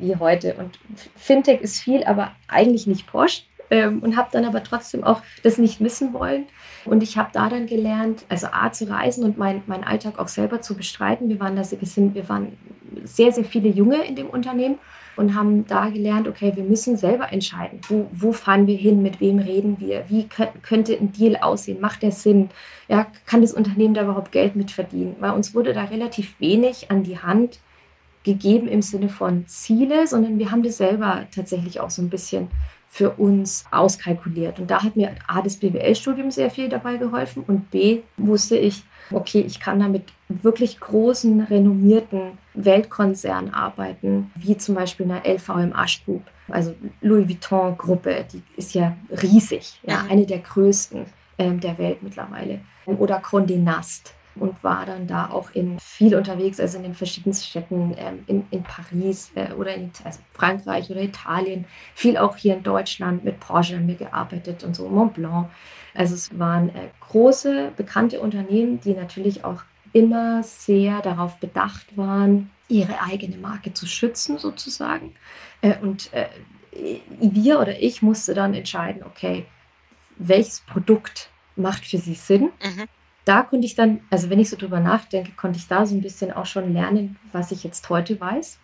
[0.00, 0.54] wie heute.
[0.54, 0.78] Und
[1.16, 3.42] Fintech ist viel, aber eigentlich nicht Porsche.
[3.70, 6.46] Ähm, und habe dann aber trotzdem auch das nicht missen wollen.
[6.88, 10.28] Und ich habe da dann gelernt, also A zu reisen und meinen mein Alltag auch
[10.28, 11.28] selber zu bestreiten.
[11.28, 12.56] Wir waren da wir sind, wir waren
[13.04, 14.78] sehr, sehr viele Junge in dem Unternehmen
[15.16, 19.20] und haben da gelernt, okay, wir müssen selber entscheiden, wo, wo fahren wir hin, mit
[19.20, 20.28] wem reden wir, wie
[20.62, 22.50] könnte ein Deal aussehen, macht der Sinn,
[22.86, 25.16] ja, kann das Unternehmen da überhaupt Geld mit verdienen?
[25.18, 27.58] Weil uns wurde da relativ wenig an die Hand
[28.22, 32.48] gegeben im Sinne von Ziele, sondern wir haben das selber tatsächlich auch so ein bisschen
[32.88, 34.58] für uns auskalkuliert.
[34.58, 38.82] Und da hat mir A, das BWL-Studium sehr viel dabei geholfen und B, wusste ich,
[39.12, 46.04] okay, ich kann da mit wirklich großen, renommierten Weltkonzernen arbeiten, wie zum Beispiel einer LVMH
[46.04, 51.06] Group, also Louis Vuitton-Gruppe, die ist ja riesig, ja, eine der größten
[51.38, 52.60] ähm, der Welt mittlerweile.
[52.86, 57.46] Oder Condé Nast und war dann da auch in viel unterwegs, also in den verschiedensten
[57.46, 62.56] Städten, ähm, in, in Paris äh, oder in also Frankreich oder Italien, viel auch hier
[62.56, 65.48] in Deutschland mit Porsche haben wir gearbeitet und so, Mont Blanc.
[65.94, 72.50] Also es waren äh, große, bekannte Unternehmen, die natürlich auch immer sehr darauf bedacht waren,
[72.68, 75.14] ihre eigene Marke zu schützen sozusagen.
[75.62, 76.28] Äh, und äh,
[77.18, 79.46] wir oder ich musste dann entscheiden, okay,
[80.18, 82.50] welches Produkt macht für sie Sinn?
[82.62, 82.88] Mhm
[83.28, 86.00] da konnte ich dann, also wenn ich so drüber nachdenke, konnte ich da so ein
[86.00, 88.58] bisschen auch schon lernen, was ich jetzt heute weiß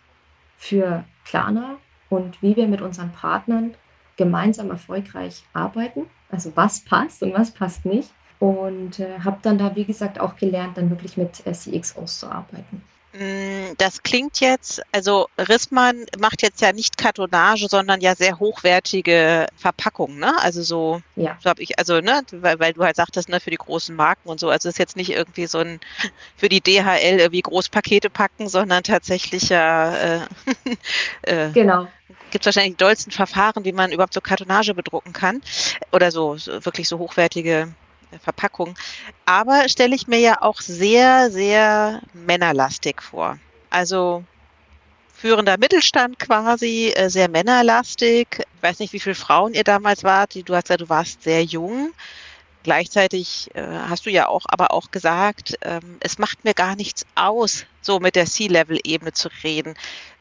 [0.57, 1.77] für Klarna
[2.09, 3.75] und wie wir mit unseren Partnern
[4.17, 6.07] gemeinsam erfolgreich arbeiten.
[6.31, 8.09] Also was passt und was passt nicht.
[8.39, 12.27] Und äh, habe dann da, wie gesagt, auch gelernt, dann wirklich mit äh, CXOs zu
[12.27, 12.81] arbeiten.
[13.17, 19.47] Mm, das klingt jetzt, also Rissmann macht jetzt ja nicht Kartonage, sondern ja sehr hochwertige
[19.55, 20.33] Verpackungen, ne?
[20.41, 21.37] Also so, ja.
[21.41, 24.27] so habe ich, also, ne, weil, weil du halt sagtest, ne, für die großen Marken
[24.27, 24.49] und so.
[24.49, 25.79] Also ist jetzt nicht irgendwie so ein
[26.35, 30.19] für die DHL irgendwie Großpakete packen, sondern tatsächlich ja äh,
[31.21, 31.87] äh, genau.
[32.31, 35.41] Gibt es wahrscheinlich die dollsten Verfahren, wie man überhaupt so Kartonage bedrucken kann.
[35.93, 37.69] Oder so, so wirklich so hochwertige
[38.19, 38.75] Verpackung.
[39.25, 43.39] Aber stelle ich mir ja auch sehr, sehr männerlastig vor.
[43.69, 44.23] Also
[45.13, 48.27] führender Mittelstand quasi, äh, sehr männerlastig.
[48.57, 50.35] Ich weiß nicht, wie viele Frauen ihr damals wart.
[50.47, 51.93] Du hast ja, du warst sehr jung.
[52.63, 57.05] Gleichzeitig äh, hast du ja auch, aber auch gesagt, ähm, es macht mir gar nichts
[57.13, 59.75] aus, so mit der C-Level-Ebene zu reden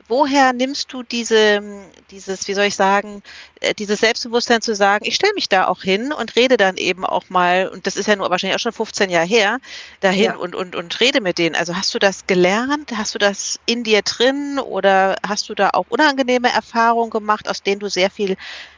[0.08, 1.62] woher nimmst du diese,
[2.10, 3.22] dieses, wie soll ich sagen,
[3.60, 7.04] äh, dieses Selbstbewusstsein zu sagen, ich stelle mich da auch hin und rede dann eben
[7.04, 9.58] auch mal, und das ist ja nur wahrscheinlich auch schon 15 Jahre her,
[10.00, 10.36] dahin ja.
[10.36, 11.54] und, und, und rede mit denen.
[11.54, 12.92] Also hast du das gelernt?
[12.96, 17.62] Hast du das in dir drin oder hast du da auch unangenehme Erfahrungen gemacht, aus
[17.62, 18.36] denen du sehr viel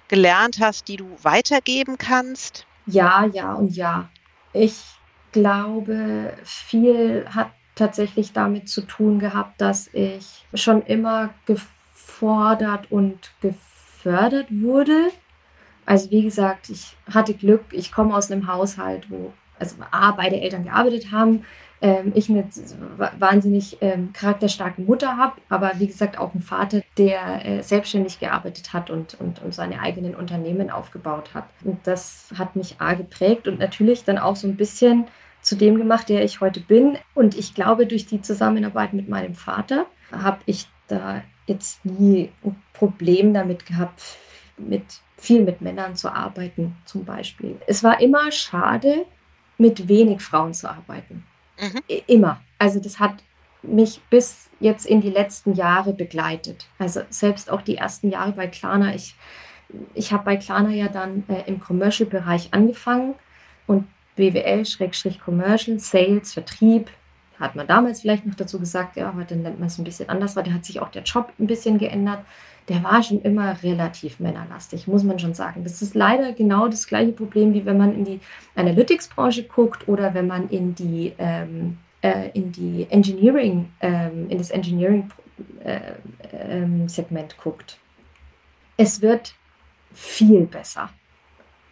[0.09, 2.67] gelernt hast, die du weitergeben kannst?
[2.87, 4.09] Ja, ja und ja.
[4.53, 4.77] Ich
[5.33, 14.49] glaube, viel hat tatsächlich damit zu tun gehabt, dass ich schon immer gefordert und gefördert
[14.51, 15.11] wurde.
[15.85, 20.41] Also wie gesagt, ich hatte Glück, ich komme aus einem Haushalt, wo also A, beide
[20.41, 21.45] Eltern gearbeitet haben,
[21.81, 22.49] ähm, ich eine
[23.19, 28.73] wahnsinnig ähm, charakterstarke Mutter habe, aber wie gesagt auch einen Vater, der äh, selbstständig gearbeitet
[28.73, 31.45] hat und, und, und seine eigenen Unternehmen aufgebaut hat.
[31.65, 35.07] Und das hat mich A geprägt und natürlich dann auch so ein bisschen
[35.47, 36.99] zu dem gemacht, der ich heute bin.
[37.15, 42.61] Und ich glaube, durch die Zusammenarbeit mit meinem Vater habe ich da jetzt nie ein
[42.73, 44.03] Problem damit gehabt,
[44.57, 44.83] mit
[45.17, 47.61] viel mit Männern zu arbeiten, zum Beispiel.
[47.69, 49.07] Es war immer schade,
[49.57, 51.25] mit wenig Frauen zu arbeiten.
[51.61, 51.81] Mhm.
[52.09, 52.41] Immer.
[52.59, 53.23] Also das hat
[53.63, 56.67] mich bis jetzt in die letzten Jahre begleitet.
[56.81, 58.97] Also selbst auch die ersten Jahre bei Klarna.
[58.97, 59.15] Ich,
[59.95, 63.15] ich habe bei Klarna ja dann äh, im Commercial-Bereich angefangen
[63.69, 66.91] und BWL-Commercial, Sales, Vertrieb,
[67.39, 70.37] hat man damals vielleicht noch dazu gesagt, ja, heute nennt man es ein bisschen anders,
[70.37, 72.21] weil da hat sich auch der Job ein bisschen geändert.
[72.69, 75.63] Der war schon immer relativ männerlastig, muss man schon sagen.
[75.63, 78.21] Das ist leider genau das gleiche Problem, wie wenn man in die
[78.55, 84.51] Analytics-Branche guckt oder wenn man in die, ähm, äh, in die Engineering, ähm, in das
[84.51, 87.79] Engineering-Segment äh, ähm, guckt.
[88.77, 89.35] Es wird
[89.93, 90.91] viel besser.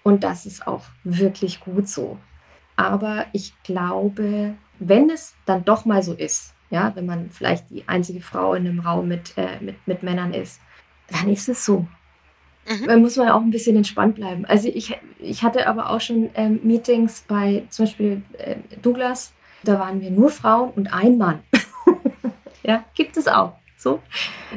[0.02, 2.18] Und das ist auch wirklich gut so.
[2.76, 7.86] Aber ich glaube, wenn es dann doch mal so ist, ja, wenn man vielleicht die
[7.86, 10.60] einzige Frau in einem Raum mit, äh, mit, mit Männern ist,
[11.08, 11.86] dann ist es so.
[12.68, 12.86] Mhm.
[12.86, 14.44] Da muss man auch ein bisschen entspannt bleiben.
[14.46, 19.32] Also ich, ich hatte aber auch schon ähm, Meetings bei zum Beispiel äh, Douglas,
[19.62, 21.40] da waren wir nur Frauen und ein Mann.
[22.62, 23.54] ja, gibt es auch.
[23.76, 24.00] So.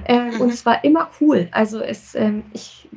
[0.06, 0.42] Ähm, mhm.
[0.42, 1.50] Und es war immer cool.
[1.52, 2.88] Also es, ähm, ich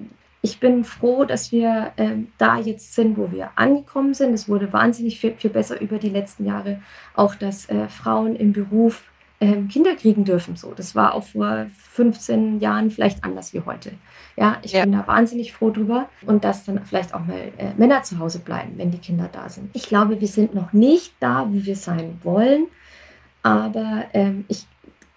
[0.43, 4.33] ich bin froh, dass wir ähm, da jetzt sind, wo wir angekommen sind.
[4.33, 6.81] Es wurde wahnsinnig viel, viel besser über die letzten Jahre.
[7.15, 9.05] Auch, dass äh, Frauen im Beruf
[9.41, 10.57] ähm, Kinder kriegen dürfen.
[10.57, 13.93] So, das war auch vor 15 Jahren vielleicht anders wie heute.
[14.37, 14.83] Ja, ich ja.
[14.83, 18.39] bin da wahnsinnig froh drüber und dass dann vielleicht auch mal äh, Männer zu Hause
[18.39, 19.71] bleiben, wenn die Kinder da sind.
[19.75, 22.67] Ich glaube, wir sind noch nicht da, wo wir sein wollen,
[23.43, 24.67] aber ähm, ich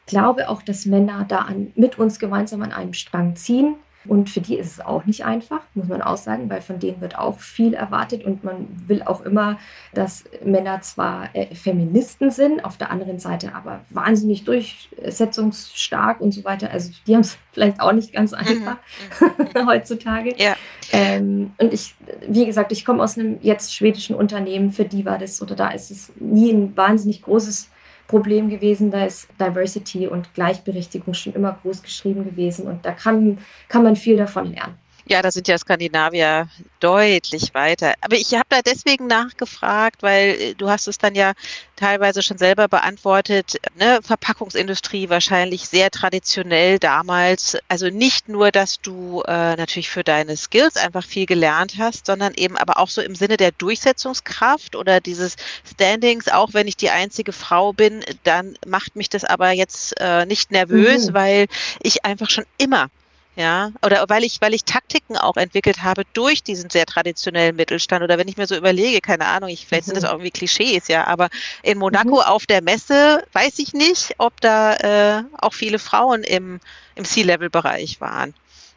[0.06, 3.76] glaube auch, dass Männer da an, mit uns gemeinsam an einem Strang ziehen.
[4.06, 7.00] Und für die ist es auch nicht einfach, muss man auch sagen, weil von denen
[7.00, 9.58] wird auch viel erwartet und man will auch immer,
[9.94, 16.44] dass Männer zwar äh, Feministen sind, auf der anderen Seite aber wahnsinnig durchsetzungsstark und so
[16.44, 16.70] weiter.
[16.72, 18.38] Also die haben es vielleicht auch nicht ganz mhm.
[18.38, 18.78] einfach
[19.20, 19.68] mhm.
[19.68, 20.36] heutzutage.
[20.38, 20.56] Ja.
[20.92, 21.96] Ähm, und ich,
[22.28, 25.70] wie gesagt, ich komme aus einem jetzt schwedischen Unternehmen, für die war das oder da
[25.70, 27.70] ist es nie ein wahnsinnig großes
[28.08, 28.92] Problem gewesen.
[28.92, 33.38] Da ist Diversity und Gleichberechtigung schon immer groß geschrieben gewesen und da kann,
[33.68, 34.83] kann man viel davon lernen.
[35.06, 36.48] Ja, da sind ja Skandinavier
[36.80, 37.94] deutlich weiter.
[38.00, 41.34] Aber ich habe da deswegen nachgefragt, weil äh, du hast es dann ja
[41.76, 43.58] teilweise schon selber beantwortet.
[43.78, 44.00] Ne?
[44.02, 47.58] Verpackungsindustrie wahrscheinlich sehr traditionell damals.
[47.68, 52.34] Also nicht nur, dass du äh, natürlich für deine Skills einfach viel gelernt hast, sondern
[52.36, 55.36] eben aber auch so im Sinne der Durchsetzungskraft oder dieses
[55.70, 56.30] Standings.
[56.30, 60.52] Auch wenn ich die einzige Frau bin, dann macht mich das aber jetzt äh, nicht
[60.52, 61.14] nervös, mhm.
[61.14, 61.48] weil
[61.82, 62.90] ich einfach schon immer
[63.36, 68.04] ja, oder weil ich, weil ich Taktiken auch entwickelt habe durch diesen sehr traditionellen Mittelstand.
[68.04, 70.12] Oder wenn ich mir so überlege, keine Ahnung, ich, vielleicht sind das mhm.
[70.12, 71.30] irgendwie Klischees, ja, aber
[71.64, 72.28] in Monaco mhm.
[72.28, 74.76] auf der Messe weiß ich nicht, ob da
[75.20, 76.60] äh, auch viele Frauen im,
[76.96, 78.34] im C-Level-Bereich waren.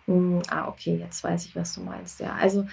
[0.07, 2.35] Mhm, ah, okay, jetzt weiß ich, was du meinst, ja.
[2.41, 2.67] Also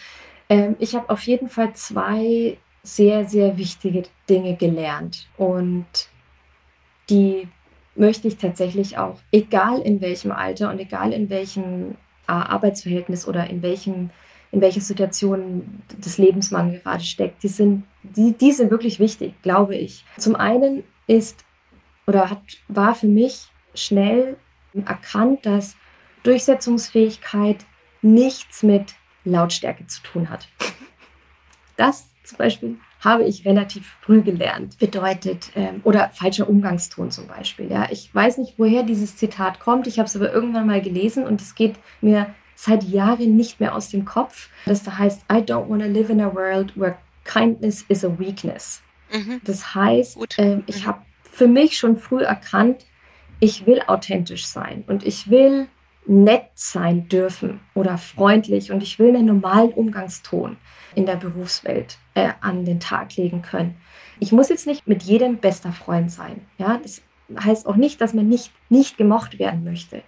[0.50, 5.28] ähm, ich habe auf jeden Fall zwei sehr, sehr wichtige Dinge gelernt.
[5.38, 5.86] Und
[7.10, 7.48] die
[7.95, 11.91] möchte ich tatsächlich auch, egal in welchem Alter und egal in welchem
[12.27, 14.10] äh, Arbeitsverhältnis oder in welchem
[14.53, 19.34] in welcher Situation des Lebens man gerade steckt, die sind, die, die sind wirklich wichtig,
[19.41, 20.06] glaube ich.
[20.19, 21.43] Zum einen ist
[22.06, 24.38] oder hat, war für mich schnell
[24.86, 25.75] erkannt, dass
[26.21, 27.65] Durchsetzungsfähigkeit
[28.03, 28.93] nichts mit
[29.25, 30.47] Lautstärke zu tun hat.
[31.75, 34.78] Das zum Beispiel habe ich relativ früh gelernt.
[34.80, 37.70] Bedeutet, ähm, oder falscher Umgangston zum Beispiel.
[37.70, 39.88] Ja, ich weiß nicht, woher dieses Zitat kommt.
[39.88, 43.76] Ich habe es aber irgendwann mal gelesen und es geht mir seit Jahren nicht mehr
[43.76, 44.50] aus dem Kopf.
[44.66, 48.20] Das da heißt, I don't want to live in a world where kindness is a
[48.20, 48.82] weakness.
[49.12, 49.42] Mhm.
[49.44, 50.88] Das heißt, ähm, ich mhm.
[50.88, 52.86] habe für mich schon früh erkannt,
[53.39, 55.68] ich will authentisch sein und ich will
[56.06, 60.58] nett sein dürfen oder freundlich und ich will einen normalen Umgangston
[60.96, 63.76] in der Berufswelt äh, an den Tag legen können.
[64.20, 66.46] Ich muss jetzt nicht mit jedem bester Freund sein.
[66.58, 67.02] Ja, das
[67.39, 70.04] heißt auch nicht, dass man nicht, nicht gemocht werden möchte.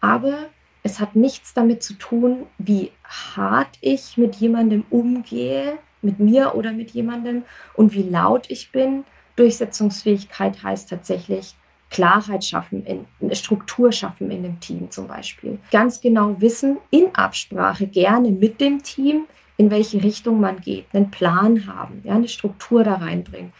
[0.00, 0.46] Aber
[0.82, 6.72] es hat nichts damit zu tun, wie hart ich mit jemandem umgehe, mit mir oder
[6.72, 9.04] mit jemandem und wie laut ich bin.
[9.36, 11.54] Durchsetzungsfähigkeit heißt tatsächlich
[11.90, 15.58] Klarheit schaffen, in, eine Struktur schaffen in dem Team zum Beispiel.
[15.70, 19.26] Ganz genau wissen, in Absprache gerne mit dem Team,
[19.56, 23.52] in welche Richtung man geht, einen Plan haben, ja, eine Struktur da reinbringen.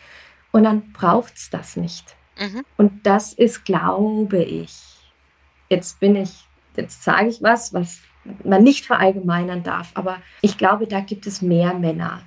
[0.52, 2.16] Und dann braucht es das nicht.
[2.38, 2.62] Mhm.
[2.76, 4.72] Und das ist, glaube ich,
[5.68, 8.00] jetzt bin ich, jetzt sage ich was, was
[8.44, 12.22] man nicht verallgemeinern darf, aber ich glaube, da gibt es mehr Männer,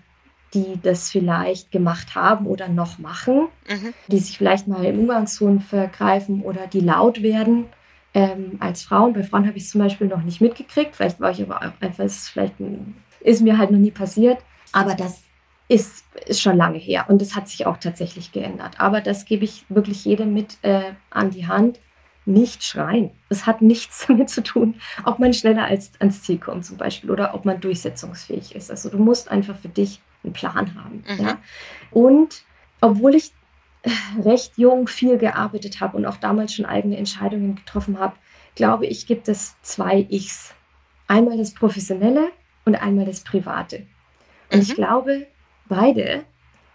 [0.54, 3.94] die das vielleicht gemacht haben oder noch machen, mhm.
[4.08, 7.66] die sich vielleicht mal im Umgangston vergreifen oder die laut werden.
[8.16, 9.14] Ähm, als Frauen.
[9.14, 10.96] Bei Frauen habe ich es zum Beispiel noch nicht mitgekriegt.
[10.96, 12.54] Vielleicht war ich aber auch einfach, ist vielleicht
[13.22, 14.38] ist mir halt noch nie passiert.
[14.72, 15.24] Aber das
[15.68, 18.80] ist, ist schon lange her und das hat sich auch tatsächlich geändert.
[18.80, 21.80] Aber das gebe ich wirklich jedem mit äh, an die Hand.
[22.26, 23.12] Nicht schreien.
[23.28, 27.12] Es hat nichts damit zu tun, ob man schneller als, ans Ziel kommt zum Beispiel
[27.12, 28.72] oder ob man durchsetzungsfähig ist.
[28.72, 31.04] Also du musst einfach für dich einen Plan haben.
[31.08, 31.26] Mhm.
[31.26, 31.38] Ja?
[31.92, 32.44] Und
[32.82, 33.32] obwohl ich
[33.84, 38.16] äh, recht jung viel gearbeitet habe und auch damals schon eigene Entscheidungen getroffen habe,
[38.56, 40.54] glaube ich, gibt es zwei Ichs.
[41.08, 42.32] Einmal das Professionelle
[42.66, 43.86] und einmal das Private.
[44.52, 44.62] Und mhm.
[44.62, 45.28] ich glaube,
[45.68, 46.24] beide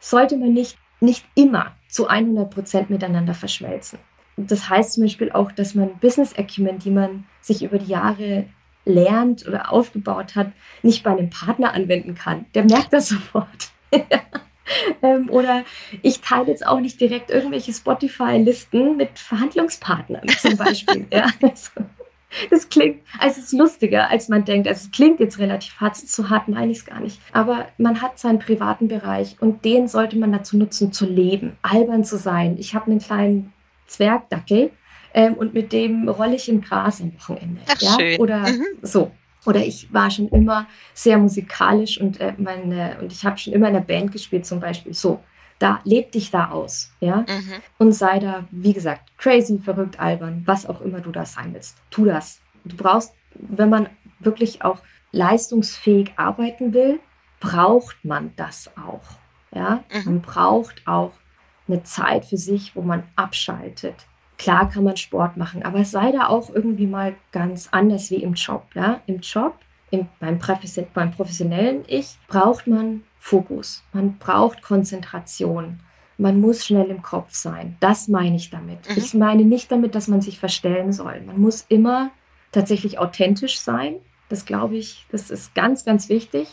[0.00, 3.98] sollte man nicht, nicht immer zu 100 Prozent miteinander verschmelzen.
[4.36, 8.46] Das heißt zum Beispiel auch, dass man Business Acumen, die man sich über die Jahre
[8.88, 12.46] lernt oder aufgebaut hat, nicht bei einem Partner anwenden kann.
[12.54, 13.70] Der merkt das sofort.
[15.02, 15.64] ähm, oder
[16.02, 21.06] ich teile jetzt auch nicht direkt irgendwelche Spotify-Listen mit Verhandlungspartnern zum Beispiel.
[21.12, 21.70] ja, also,
[22.50, 24.68] das klingt, also es ist lustiger, als man denkt.
[24.68, 27.20] Also es klingt jetzt relativ hart, so hart meine ich es gar nicht.
[27.32, 32.04] Aber man hat seinen privaten Bereich und den sollte man dazu nutzen, zu leben, albern
[32.04, 32.56] zu sein.
[32.58, 33.52] Ich habe einen kleinen
[33.86, 34.70] Zwergdackel
[35.14, 37.60] ähm, und mit dem rolle ich im Gras am Wochenende.
[37.66, 37.96] Ach, ja?
[37.98, 38.20] schön.
[38.20, 38.64] Oder mhm.
[38.82, 39.10] so.
[39.46, 43.68] Oder ich war schon immer sehr musikalisch und, äh, meine, und ich habe schon immer
[43.68, 44.92] in der Band gespielt zum Beispiel.
[44.92, 45.20] So,
[45.58, 47.54] da leb dich da aus, ja, mhm.
[47.78, 51.76] und sei da, wie gesagt, crazy, verrückt, albern, was auch immer du da sein willst.
[51.90, 52.40] Tu das.
[52.64, 53.88] Du brauchst, wenn man
[54.20, 54.78] wirklich auch
[55.12, 57.00] leistungsfähig arbeiten will,
[57.40, 59.02] braucht man das auch.
[59.54, 60.04] Ja, mhm.
[60.04, 61.12] man braucht auch
[61.66, 64.06] eine Zeit für sich, wo man abschaltet.
[64.38, 68.34] Klar kann man Sport machen, aber sei da auch irgendwie mal ganz anders wie im
[68.34, 68.64] Job.
[68.74, 69.58] Ja, im Job,
[69.90, 70.38] im, beim,
[70.94, 75.80] beim professionellen Ich braucht man Fokus, man braucht Konzentration.
[76.20, 77.76] Man muss schnell im Kopf sein.
[77.78, 78.88] Das meine ich damit.
[78.88, 78.96] Mhm.
[78.96, 81.20] Ich meine nicht damit, dass man sich verstellen soll.
[81.20, 82.10] Man muss immer
[82.50, 83.96] tatsächlich authentisch sein.
[84.28, 86.48] Das glaube ich, das ist ganz, ganz wichtig.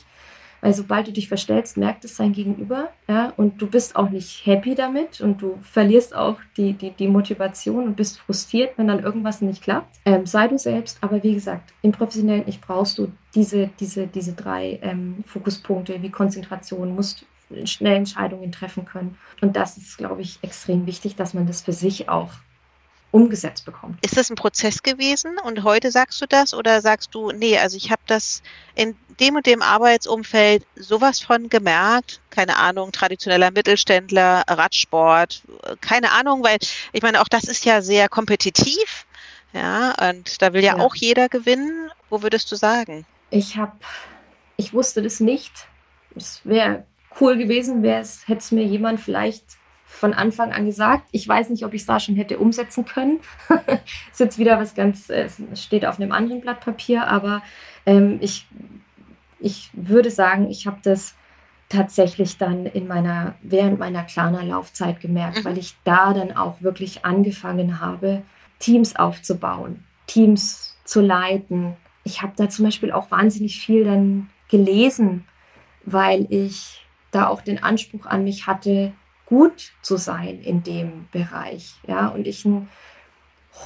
[0.65, 2.89] Weil sobald du dich verstellst, merkt es sein Gegenüber.
[3.07, 7.07] Ja, und du bist auch nicht happy damit und du verlierst auch die, die, die
[7.07, 9.99] Motivation und bist frustriert, wenn dann irgendwas nicht klappt.
[10.05, 14.33] Ähm, sei du selbst, aber wie gesagt, im professionellen Ich brauchst du diese, diese, diese
[14.33, 17.27] drei ähm, Fokuspunkte wie Konzentration, musst
[17.65, 19.19] schnell Entscheidungen treffen können.
[19.41, 22.31] Und das ist, glaube ich, extrem wichtig, dass man das für sich auch
[23.15, 23.97] umgesetzt bekommt.
[24.05, 27.77] Ist das ein Prozess gewesen und heute sagst du das oder sagst du, nee, also
[27.77, 28.43] ich habe das
[28.75, 35.43] in dem und dem Arbeitsumfeld sowas von gemerkt, keine Ahnung, traditioneller Mittelständler, Radsport,
[35.79, 36.57] keine Ahnung, weil
[36.91, 39.05] ich meine, auch das ist ja sehr kompetitiv,
[39.53, 40.83] ja, und da will ja, ja.
[40.83, 41.89] auch jeder gewinnen.
[42.09, 43.05] Wo würdest du sagen?
[43.29, 43.77] Ich habe,
[44.57, 45.53] ich wusste das nicht.
[46.17, 46.85] Es wäre
[47.21, 49.45] cool gewesen, wäre es, hätte es mir jemand vielleicht
[49.95, 51.07] von Anfang an gesagt.
[51.11, 53.19] Ich weiß nicht, ob ich es da schon hätte umsetzen können.
[54.11, 57.41] ist jetzt wieder was ganz, äh, es steht auf einem anderen Blatt Papier, aber
[57.85, 58.47] ähm, ich,
[59.39, 61.15] ich würde sagen, ich habe das
[61.69, 65.45] tatsächlich dann in meiner, während meiner Klarna-Laufzeit gemerkt, mhm.
[65.45, 68.21] weil ich da dann auch wirklich angefangen habe,
[68.59, 71.75] Teams aufzubauen, Teams zu leiten.
[72.03, 75.25] Ich habe da zum Beispiel auch wahnsinnig viel dann gelesen,
[75.85, 78.93] weil ich da auch den Anspruch an mich hatte,
[79.25, 81.75] gut zu sein in dem Bereich.
[81.87, 82.69] Ja, und ich ein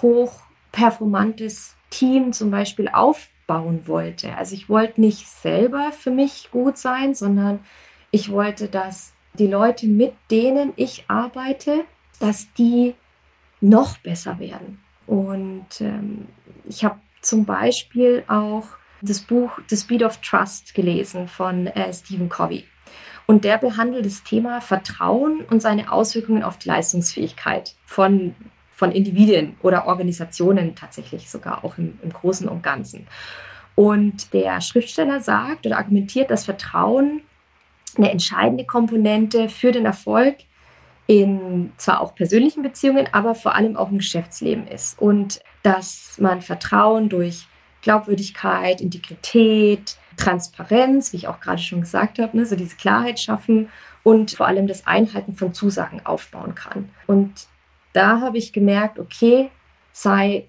[0.02, 4.36] hochperformantes Team zum Beispiel aufbauen wollte.
[4.36, 7.60] Also ich wollte nicht selber für mich gut sein, sondern
[8.12, 11.86] ich wollte, dass die Leute, mit denen ich arbeite,
[12.20, 12.96] dass die
[13.62, 14.80] noch besser werden.
[15.06, 16.28] Und ähm,
[16.66, 18.68] ich habe zum Beispiel auch
[19.02, 22.66] das Buch The Speed of Trust gelesen von äh, Stephen Covey.
[23.30, 28.34] Und der behandelt das Thema Vertrauen und seine Auswirkungen auf die Leistungsfähigkeit von,
[28.72, 33.06] von Individuen oder Organisationen tatsächlich sogar auch im, im Großen und Ganzen.
[33.76, 37.22] Und der Schriftsteller sagt oder argumentiert, dass Vertrauen
[37.98, 40.38] eine entscheidende Komponente für den Erfolg
[41.06, 44.98] in zwar auch persönlichen Beziehungen, aber vor allem auch im Geschäftsleben ist.
[45.00, 47.46] Und dass man Vertrauen durch
[47.84, 53.70] Glaubwürdigkeit, Integrität, Transparenz, wie ich auch gerade schon gesagt habe, ne, so diese Klarheit schaffen
[54.04, 56.90] und vor allem das Einhalten von Zusagen aufbauen kann.
[57.08, 57.48] Und
[57.94, 59.50] da habe ich gemerkt, okay,
[59.94, 60.46] sei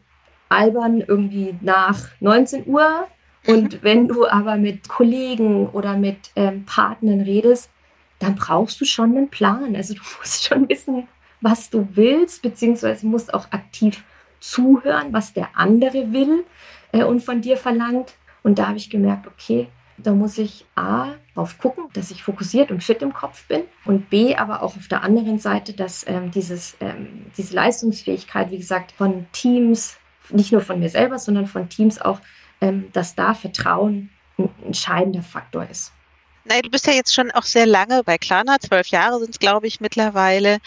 [0.49, 3.07] albern irgendwie nach 19 Uhr.
[3.47, 3.79] Und mhm.
[3.83, 7.71] wenn du aber mit Kollegen oder mit ähm, Partnern redest,
[8.19, 9.75] dann brauchst du schon einen Plan.
[9.77, 11.07] Also du musst schon wissen,
[11.41, 14.05] was du willst, beziehungsweise musst auch aktiv
[14.41, 16.45] zuhören, was der andere will
[16.93, 18.15] äh, und von dir verlangt.
[18.43, 19.69] Und da habe ich gemerkt, okay,
[20.03, 24.11] da muss ich A, darauf gucken, dass ich fokussiert und fit im Kopf bin und
[24.11, 28.93] B, aber auch auf der anderen Seite, dass ähm, dieses, ähm, diese Leistungsfähigkeit, wie gesagt,
[28.93, 29.97] von Teams,
[30.31, 32.21] nicht nur von mir selber, sondern von Teams auch,
[32.61, 35.93] ähm, dass da Vertrauen ein entscheidender Faktor ist.
[36.45, 39.39] Nein, du bist ja jetzt schon auch sehr lange bei Klarna, zwölf Jahre sind es,
[39.39, 40.59] glaube ich, mittlerweile.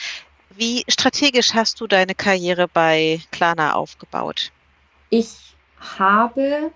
[0.56, 4.52] Wie strategisch hast du deine Karriere bei Klarna aufgebaut?
[5.10, 5.56] Ich
[5.98, 6.72] habe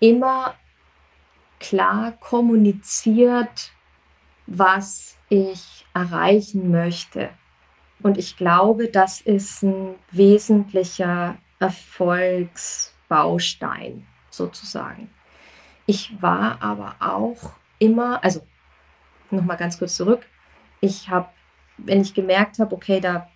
[0.00, 0.54] immer
[1.60, 3.72] klar kommuniziert,
[4.46, 7.28] was ich erreichen möchte.
[8.02, 15.10] Und ich glaube, das ist ein wesentlicher Erfolgsbaustein sozusagen.
[15.86, 18.40] Ich war aber auch immer, also
[19.30, 20.26] nochmal ganz kurz zurück,
[20.80, 21.28] ich habe,
[21.76, 23.28] wenn ich gemerkt habe, okay, da,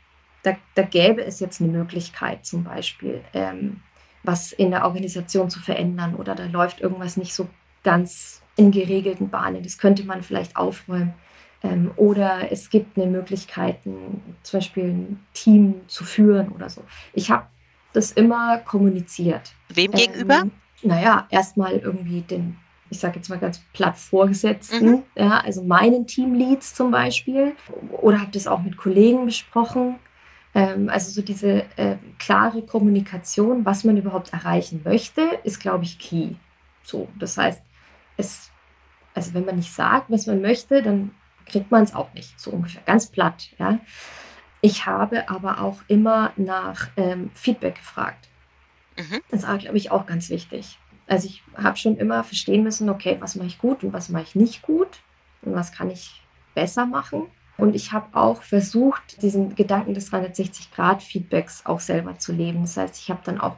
[0.43, 3.83] da, da gäbe es jetzt eine Möglichkeit zum Beispiel, ähm,
[4.25, 7.47] was in der Organisation zu verändern oder da läuft irgendwas nicht so
[7.83, 9.63] ganz in geregelten Bahnen.
[9.63, 11.15] Das könnte man vielleicht aufräumen.
[11.63, 16.83] Ähm, oder es gibt eine Möglichkeit, zum Beispiel ein Team zu führen oder so.
[17.13, 17.47] Ich habe
[17.93, 19.55] das immer kommuniziert.
[19.69, 20.45] Wem ähm, gegenüber?
[20.83, 22.59] Naja, erstmal irgendwie den,
[22.91, 25.03] ich sage jetzt mal ganz platt Vorgesetzten, mhm.
[25.17, 27.57] ja, also meinen Teamleads zum Beispiel.
[27.91, 29.97] Oder habe das auch mit Kollegen besprochen.
[30.55, 35.99] Ähm, also so diese äh, klare Kommunikation, was man überhaupt erreichen möchte, ist, glaube ich,
[35.99, 36.37] key.
[36.83, 37.63] So, das heißt,
[38.17, 38.51] es,
[39.15, 41.11] also wenn man nicht sagt, was man möchte, dann
[41.47, 43.49] kriegt man es auch nicht, so ungefähr, ganz platt.
[43.59, 43.81] Ja.
[44.61, 48.29] Ich habe aber auch immer nach ähm, Feedback gefragt.
[48.97, 49.21] Mhm.
[49.31, 50.79] Das war, glaube ich, auch ganz wichtig.
[51.07, 54.23] Also ich habe schon immer verstehen müssen, okay, was mache ich gut und was mache
[54.23, 55.01] ich nicht gut
[55.43, 56.23] und was kann ich
[56.55, 57.27] besser machen.
[57.57, 62.63] Und ich habe auch versucht, diesen Gedanken des 360-Grad-Feedbacks auch selber zu leben.
[62.63, 63.57] Das heißt, ich habe dann auch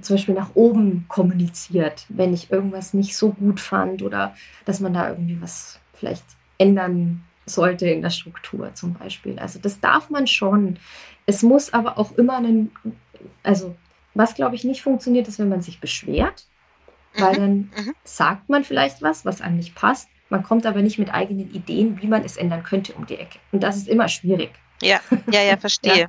[0.00, 4.34] zum Beispiel nach oben kommuniziert, wenn ich irgendwas nicht so gut fand oder
[4.64, 6.24] dass man da irgendwie was vielleicht
[6.58, 9.38] ändern sollte in der Struktur zum Beispiel.
[9.38, 10.78] Also das darf man schon.
[11.26, 12.72] Es muss aber auch immer einen,
[13.42, 13.76] also
[14.14, 16.46] was glaube ich nicht funktioniert, ist, wenn man sich beschwert,
[17.16, 17.36] weil mhm.
[17.36, 17.94] dann mhm.
[18.04, 20.08] sagt man vielleicht was, was einem nicht passt.
[20.34, 23.38] Man kommt aber nicht mit eigenen Ideen, wie man es ändern könnte um die Ecke.
[23.52, 24.50] Und das ist immer schwierig.
[24.82, 24.98] Ja,
[25.30, 25.96] ja, ja, verstehe.
[25.96, 26.06] ja.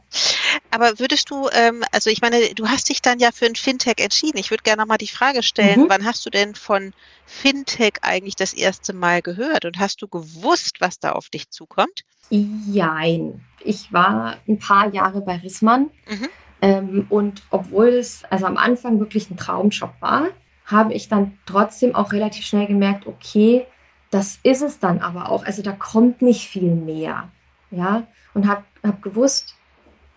[0.72, 4.00] Aber würdest du, ähm, also ich meine, du hast dich dann ja für ein Fintech
[4.00, 4.40] entschieden.
[4.40, 5.90] Ich würde gerne nochmal die Frage stellen, mhm.
[5.90, 6.92] wann hast du denn von
[7.28, 12.04] Fintech eigentlich das erste Mal gehört und hast du gewusst, was da auf dich zukommt?
[12.32, 13.46] Jein.
[13.64, 16.30] Ich war ein paar Jahre bei Rissmann mhm.
[16.64, 20.30] ähm, und obwohl es also am Anfang wirklich ein Traumjob war,
[20.66, 23.68] habe ich dann trotzdem auch relativ schnell gemerkt, okay,
[24.16, 25.46] das ist es dann aber auch.
[25.46, 27.28] Also da kommt nicht viel mehr.
[27.70, 29.56] Ja, und habe hab gewusst,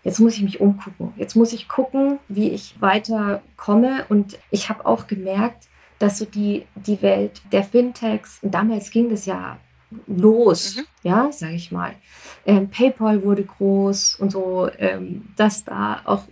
[0.05, 1.13] jetzt muss ich mich umgucken.
[1.17, 4.05] Jetzt muss ich gucken, wie ich weiter komme.
[4.07, 9.25] Und ich habe auch gemerkt, dass so die, die Welt der Fintechs, damals ging das
[9.25, 9.57] ja
[10.07, 10.83] los, mhm.
[11.03, 11.91] ja, sage ich mal.
[12.45, 16.23] Ähm, PayPal wurde groß und so, ähm, dass da auch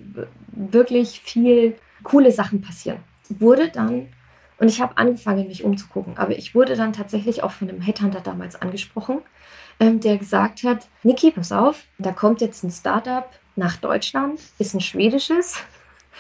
[0.52, 3.00] wirklich viel coole Sachen passieren.
[3.28, 4.08] Wurde dann,
[4.60, 8.22] und ich habe angefangen, mich umzugucken, aber ich wurde dann tatsächlich auch von einem Headhunter
[8.22, 9.22] damals angesprochen,
[9.80, 14.74] ähm, der gesagt hat, Niki, pass auf, da kommt jetzt ein Startup nach Deutschland, ist
[14.74, 15.58] ein schwedisches.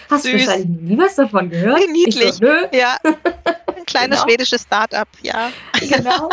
[0.10, 0.32] Hast Süß.
[0.32, 1.82] du wahrscheinlich nie was davon gehört?
[1.92, 2.34] Niedlich.
[2.34, 2.68] So, Nö.
[2.72, 2.98] Ja.
[3.04, 4.30] Ein kleines genau.
[4.30, 5.52] schwedisches Startup, ja.
[5.80, 6.30] Genau.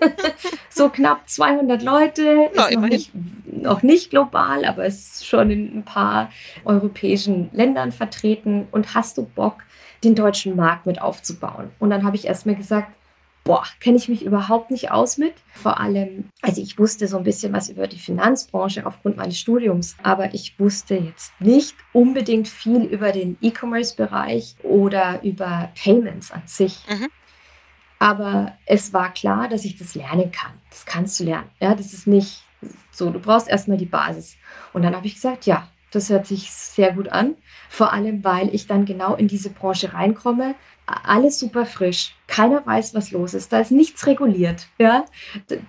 [0.70, 3.10] so knapp 200 Leute, ist noch nicht,
[3.44, 6.30] noch nicht global, aber ist schon in ein paar
[6.64, 8.68] europäischen Ländern vertreten.
[8.70, 9.64] Und hast du Bock,
[10.04, 11.70] den deutschen Markt mit aufzubauen?
[11.78, 12.92] Und dann habe ich erstmal gesagt,
[13.44, 15.34] boah, kenne ich mich überhaupt nicht aus mit.
[15.52, 19.96] Vor allem, also ich wusste so ein bisschen was über die Finanzbranche aufgrund meines Studiums,
[20.02, 26.82] aber ich wusste jetzt nicht unbedingt viel über den E-Commerce-Bereich oder über Payments an sich.
[26.88, 27.08] Mhm.
[27.98, 30.52] Aber es war klar, dass ich das lernen kann.
[30.70, 31.50] Das kannst du lernen.
[31.60, 32.42] Ja, das ist nicht
[32.90, 34.36] so, du brauchst erstmal die Basis.
[34.72, 37.34] Und dann habe ich gesagt, ja, das hört sich sehr gut an.
[37.68, 40.54] Vor allem, weil ich dann genau in diese Branche reinkomme,
[40.86, 42.14] alles super frisch.
[42.26, 43.52] Keiner weiß, was los ist.
[43.52, 44.68] Da ist nichts reguliert.
[44.78, 45.06] Ja?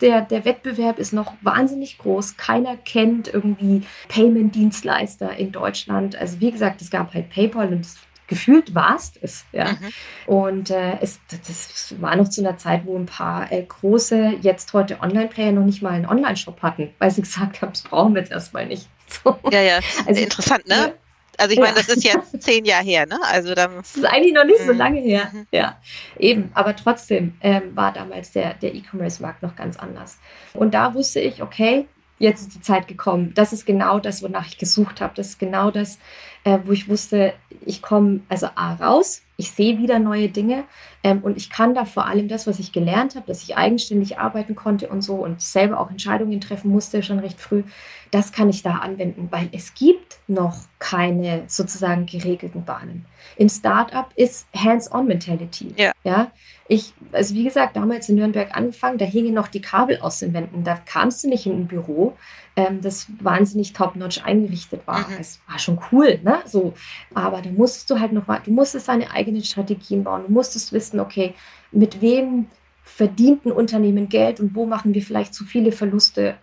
[0.01, 2.37] Der, der Wettbewerb ist noch wahnsinnig groß.
[2.37, 6.15] Keiner kennt irgendwie Payment-Dienstleister in Deutschland.
[6.15, 7.87] Also wie gesagt, es gab halt PayPal und
[8.27, 9.45] gefühlt war es das.
[9.53, 9.71] Ja?
[9.73, 9.77] Mhm.
[10.25, 14.73] Und äh, es, das war noch zu einer Zeit, wo ein paar äh, große, jetzt
[14.73, 18.21] heute Online-Player noch nicht mal einen Online-Shop hatten, weil sie gesagt haben, das brauchen wir
[18.21, 18.89] jetzt erstmal nicht.
[19.23, 19.37] So.
[19.51, 20.75] Ja, ja, also, interessant, ne?
[20.75, 20.93] Ja.
[21.37, 23.19] Also ich meine, das ist jetzt zehn Jahre her, ne?
[23.23, 23.75] Also dann.
[23.77, 24.79] Das ist eigentlich noch nicht so mhm.
[24.79, 25.29] lange her.
[25.31, 25.47] Mhm.
[25.51, 25.79] Ja,
[26.17, 26.51] eben.
[26.53, 30.17] Aber trotzdem ähm, war damals der, der E-Commerce-Markt noch ganz anders.
[30.53, 31.87] Und da wusste ich, okay,
[32.19, 33.33] jetzt ist die Zeit gekommen.
[33.35, 35.13] Das ist genau das, wonach ich gesucht habe.
[35.15, 35.99] Das ist genau das,
[36.43, 37.33] äh, wo ich wusste,
[37.65, 40.63] ich komme also A raus, ich sehe wieder neue Dinge
[41.03, 44.17] ähm, und ich kann da vor allem das, was ich gelernt habe, dass ich eigenständig
[44.17, 47.63] arbeiten konnte und so und selber auch Entscheidungen treffen musste schon recht früh,
[48.11, 53.05] das kann ich da anwenden, weil es gibt noch keine sozusagen geregelten Bahnen.
[53.37, 55.73] Im Startup ist Hands-on-Mentality.
[55.77, 55.91] Ja.
[56.03, 56.31] ja.
[56.67, 60.33] Ich, also wie gesagt, damals in Nürnberg angefangen, da hingen noch die Kabel aus den
[60.33, 60.63] Wänden.
[60.63, 62.17] Da kamst du nicht in ein Büro,
[62.55, 65.07] ähm, das wahnsinnig top-notch eingerichtet war.
[65.07, 65.17] Mhm.
[65.19, 66.39] Es war schon cool, ne?
[66.45, 66.73] So.
[67.13, 70.23] Aber da musstest du halt noch, du musstest deine eigenen Strategien bauen.
[70.27, 71.35] Du musstest wissen, okay,
[71.71, 72.47] mit wem
[72.85, 76.35] verdient ein Unternehmen Geld und wo machen wir vielleicht zu viele Verluste?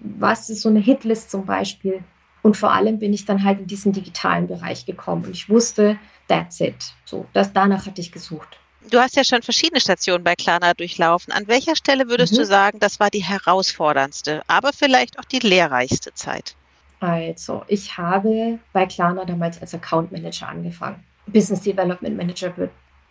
[0.00, 2.02] Was ist so eine Hitlist zum Beispiel?
[2.42, 5.98] Und vor allem bin ich dann halt in diesen digitalen Bereich gekommen und ich wusste,
[6.28, 6.92] that's it.
[7.04, 8.58] So, das, danach hatte ich gesucht.
[8.90, 11.32] Du hast ja schon verschiedene Stationen bei Klarna durchlaufen.
[11.32, 12.38] An welcher Stelle würdest mhm.
[12.38, 16.56] du sagen, das war die herausforderndste, aber vielleicht auch die lehrreichste Zeit?
[16.98, 21.02] Also, ich habe bei Klarna damals als Account Manager angefangen.
[21.26, 22.52] Business Development Manager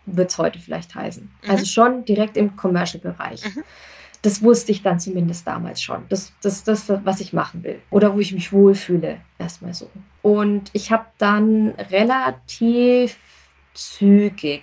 [0.06, 1.30] wird es heute vielleicht heißen.
[1.42, 1.50] Mhm.
[1.50, 3.44] Also schon direkt im Commercial-Bereich.
[3.44, 3.64] Mhm.
[4.22, 6.04] Das wusste ich dann zumindest damals schon.
[6.08, 7.80] Das ist das, was ich machen will.
[7.90, 9.20] Oder wo ich mich wohlfühle.
[9.38, 9.90] Erstmal so.
[10.22, 13.18] Und ich habe dann relativ
[13.74, 14.62] zügig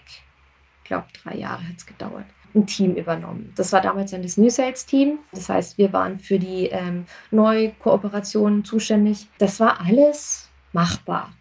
[0.89, 3.53] glaube, drei Jahre hat es gedauert, ein Team übernommen.
[3.55, 5.19] Das war damals dann das New Sales Team.
[5.31, 9.27] Das heißt, wir waren für die ähm, Neukooperationen zuständig.
[9.37, 11.31] Das war alles machbar.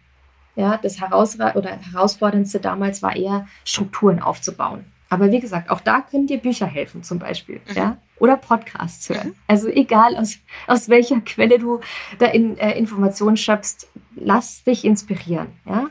[0.55, 4.85] Ja, das Heraus oder herausforderndste damals war eher Strukturen aufzubauen.
[5.09, 7.75] Aber wie gesagt, auch da können dir Bücher helfen, zum Beispiel, mhm.
[7.75, 9.29] ja, oder Podcasts hören.
[9.29, 9.35] Mhm.
[9.47, 10.37] Also egal aus,
[10.67, 11.79] aus welcher Quelle du
[12.19, 15.89] da in, äh, Informationen schöpfst, lass dich inspirieren, ja.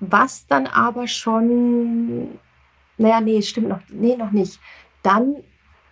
[0.00, 2.38] Was dann aber schon,
[2.98, 4.58] naja, nee, stimmt noch, nee, noch nicht.
[5.02, 5.36] Dann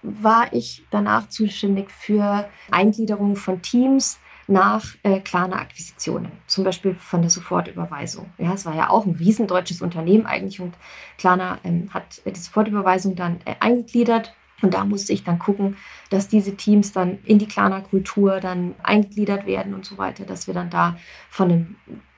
[0.02, 7.30] war ich danach zuständig für Eingliederung von Teams nach äh, Klarna-Akquisitionen, zum Beispiel von der
[7.30, 8.32] Sofortüberweisung.
[8.38, 10.74] Ja, es war ja auch ein riesendeutsches Unternehmen eigentlich und
[11.18, 15.76] Klarna ähm, hat die Sofortüberweisung dann äh, eingegliedert und da musste ich dann gucken,
[16.10, 20.54] dass diese Teams dann in die Klarna-Kultur dann eingegliedert werden und so weiter, dass wir
[20.54, 20.96] dann da
[21.28, 21.76] von einem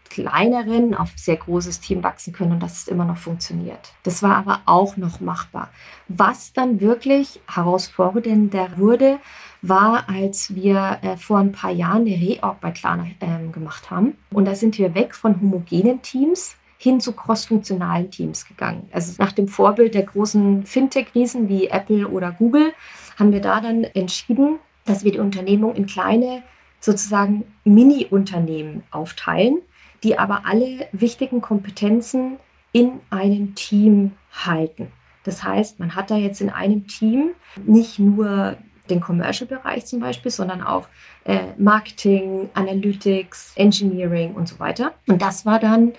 [0.08, 3.92] kleineren auf sehr großes Team wachsen können und dass es immer noch funktioniert.
[4.04, 5.70] Das war aber auch noch machbar.
[6.08, 9.18] Was dann wirklich herausfordernder wurde,
[9.68, 14.16] war, als wir äh, vor ein paar Jahren eine Reorg bei Klarna äh, gemacht haben.
[14.32, 18.88] Und da sind wir weg von homogenen Teams hin zu crossfunktionalen Teams gegangen.
[18.92, 22.72] Also nach dem Vorbild der großen Fintech-Riesen wie Apple oder Google
[23.18, 26.42] haben wir da dann entschieden, dass wir die Unternehmung in kleine
[26.80, 29.62] sozusagen Mini-Unternehmen aufteilen
[30.02, 32.38] die aber alle wichtigen Kompetenzen
[32.72, 34.88] in einem Team halten.
[35.24, 37.30] Das heißt, man hat da jetzt in einem Team
[37.64, 38.56] nicht nur
[38.90, 40.88] den Commercial-Bereich zum Beispiel, sondern auch
[41.24, 44.94] äh, Marketing, Analytics, Engineering und so weiter.
[45.06, 45.92] Und das war dann,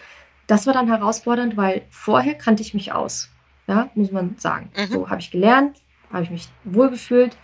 [0.48, 3.30] das war dann herausfordernd, weil vorher kannte ich mich aus.
[3.68, 4.70] Ja, muss man sagen.
[4.78, 4.88] Mhm.
[4.88, 5.78] So habe ich gelernt,
[6.12, 7.36] habe ich mich wohlgefühlt,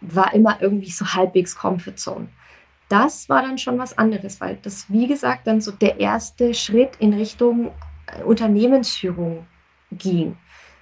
[0.00, 2.28] war immer irgendwie so halbwegs Comfort Zone
[2.88, 6.96] das war dann schon was anderes, weil das, wie gesagt, dann so der erste Schritt
[6.98, 7.70] in Richtung
[8.06, 9.46] äh, Unternehmensführung
[9.92, 10.36] ging.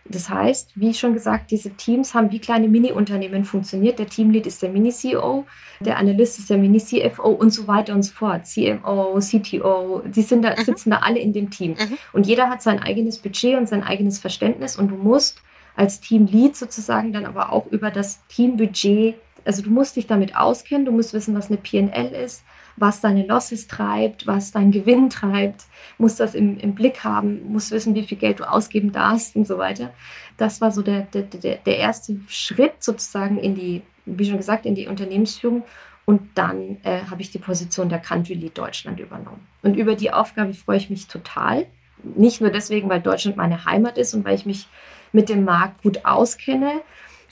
[0.09, 3.99] Das heißt, wie schon gesagt, diese Teams haben wie kleine Mini-Unternehmen funktioniert.
[3.99, 5.45] Der Teamlead ist der Mini-CEO,
[5.81, 8.47] der Analyst ist der Mini-CFO und so weiter und so fort.
[8.47, 10.65] CMO, CTO, die sind da, mhm.
[10.65, 11.73] sitzen da alle in dem Team.
[11.73, 11.99] Mhm.
[12.13, 15.43] Und jeder hat sein eigenes Budget und sein eigenes Verständnis und du musst
[15.77, 19.17] als Teamlead sozusagen dann aber auch über das Teambudget
[19.47, 22.45] also du musst dich damit auskennen, du musst wissen, was eine PNL ist,
[22.77, 25.65] was deine Losses treibt, was dein Gewinn treibt,
[25.99, 29.47] musst das im, im Blick haben, musst wissen, wie viel Geld du ausgeben darfst und
[29.47, 29.93] so weiter.
[30.37, 34.75] Das war so der, der, der, erste Schritt sozusagen in die, wie schon gesagt, in
[34.75, 35.63] die Unternehmensführung.
[36.05, 39.45] Und dann äh, habe ich die Position der Country Lead Deutschland übernommen.
[39.63, 41.67] Und über die Aufgabe freue ich mich total.
[42.03, 44.69] Nicht nur deswegen, weil Deutschland meine Heimat ist und weil ich mich
[45.13, 46.83] mit dem Markt gut auskenne,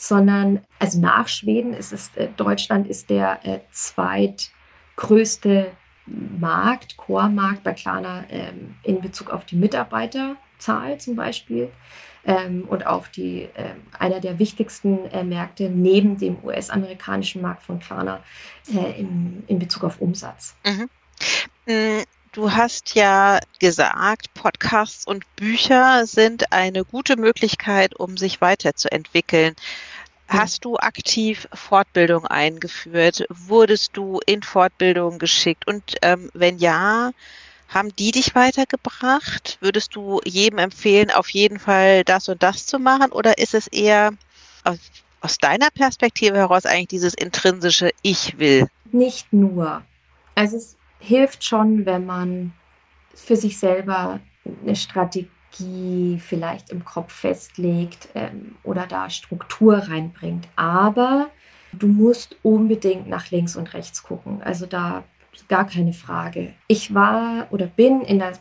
[0.09, 5.71] sondern also nach Schweden ist es, äh, Deutschland ist der äh, zweitgrößte
[6.07, 11.71] Markt, Core-Markt bei Klarna ähm, in Bezug auf die Mitarbeiterzahl zum Beispiel.
[12.27, 17.79] Ähm, und auch die, äh, einer der wichtigsten äh, Märkte neben dem US-amerikanischen Markt von
[17.79, 18.23] Klarna
[18.75, 20.55] äh, in, in Bezug auf Umsatz.
[20.67, 20.89] Mhm.
[21.67, 22.03] Mm,
[22.33, 29.55] du hast ja gesagt, Podcasts und Bücher sind eine gute Möglichkeit, um sich weiterzuentwickeln.
[30.37, 33.25] Hast du aktiv Fortbildung eingeführt?
[33.29, 35.69] Wurdest du in Fortbildung geschickt?
[35.69, 37.13] Und ähm, wenn ja,
[37.69, 39.59] haben die dich weitergebracht?
[39.61, 43.13] Würdest du jedem empfehlen, auf jeden Fall das und das zu machen?
[43.13, 44.11] Oder ist es eher
[44.65, 44.79] aus,
[45.21, 48.67] aus deiner Perspektive heraus eigentlich dieses intrinsische Ich will?
[48.91, 49.83] Nicht nur.
[50.35, 52.53] Also es hilft schon, wenn man
[53.15, 54.19] für sich selber
[54.63, 60.49] eine Strategie Strategie vielleicht im Kopf festlegt ähm, oder da Struktur reinbringt.
[60.57, 61.31] Aber
[61.73, 64.43] du musst unbedingt nach links und rechts gucken.
[64.43, 65.05] Also da
[65.49, 66.55] gar keine Frage.
[66.69, 68.33] Ich war oder bin in der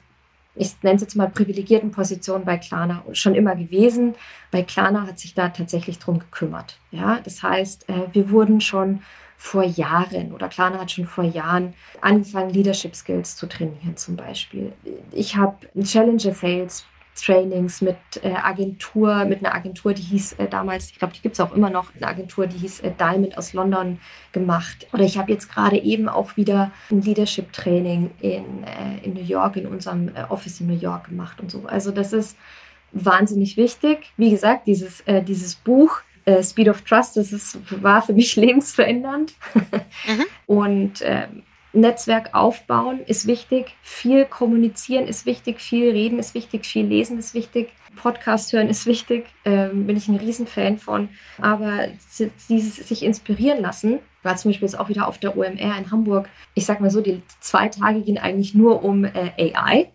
[0.55, 4.13] ich nenne es jetzt mal privilegierten Position bei Klarna schon immer gewesen.
[4.51, 6.77] Bei Klarna hat sich da tatsächlich drum gekümmert.
[6.91, 9.01] Ja, das heißt, äh, wir wurden schon
[9.35, 14.73] vor Jahren oder Klarna hat schon vor Jahren angefangen, Leadership Skills zu trainieren zum Beispiel.
[15.11, 16.85] Ich habe Challenger Sales
[17.15, 21.33] Trainings mit äh, Agentur, mit einer Agentur, die hieß äh, damals, ich glaube, die gibt
[21.33, 23.99] es auch immer noch, eine Agentur, die hieß äh, Diamond aus London
[24.31, 24.87] gemacht.
[24.93, 29.55] Oder ich habe jetzt gerade eben auch wieder ein Leadership-Training in, äh, in New York,
[29.57, 31.65] in unserem äh, Office in New York gemacht und so.
[31.65, 32.37] Also das ist
[32.91, 34.11] wahnsinnig wichtig.
[34.17, 36.01] Wie gesagt, dieses, äh, dieses Buch,
[36.41, 39.33] Speed of Trust, das ist, war für mich lebensverändernd.
[39.53, 40.25] mhm.
[40.45, 41.43] Und ähm,
[41.73, 47.33] Netzwerk aufbauen ist wichtig, viel kommunizieren ist wichtig, viel reden ist wichtig, viel lesen ist
[47.33, 51.09] wichtig, Podcast hören ist wichtig, ähm, bin ich ein Riesenfan von.
[51.41, 51.87] Aber
[52.49, 56.29] dieses sich inspirieren lassen, war zum Beispiel jetzt auch wieder auf der OMR in Hamburg.
[56.53, 59.91] Ich sag mal so, die zwei Tage gehen eigentlich nur um äh, AI.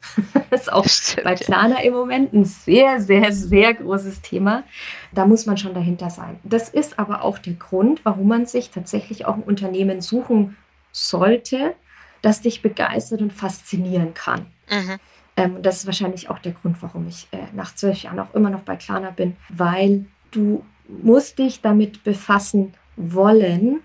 [0.51, 4.65] das ist auch Stimmt, bei Klarna im Moment ein sehr, sehr, sehr großes Thema.
[5.13, 6.39] Da muss man schon dahinter sein.
[6.45, 10.57] Das ist aber auch der Grund, warum man sich tatsächlich auch ein Unternehmen suchen
[10.93, 11.75] sollte,
[12.23, 14.47] das dich begeistert und faszinieren kann.
[14.71, 14.99] Mhm.
[15.37, 18.51] Ähm, das ist wahrscheinlich auch der Grund, warum ich äh, nach zwölf Jahren auch immer
[18.51, 23.83] noch bei Klarna bin, weil du musst dich damit befassen wollen,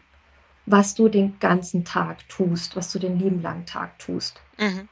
[0.65, 4.41] was du den ganzen Tag tust, was du den lieben langen Tag tust.
[4.57, 4.87] Mhm.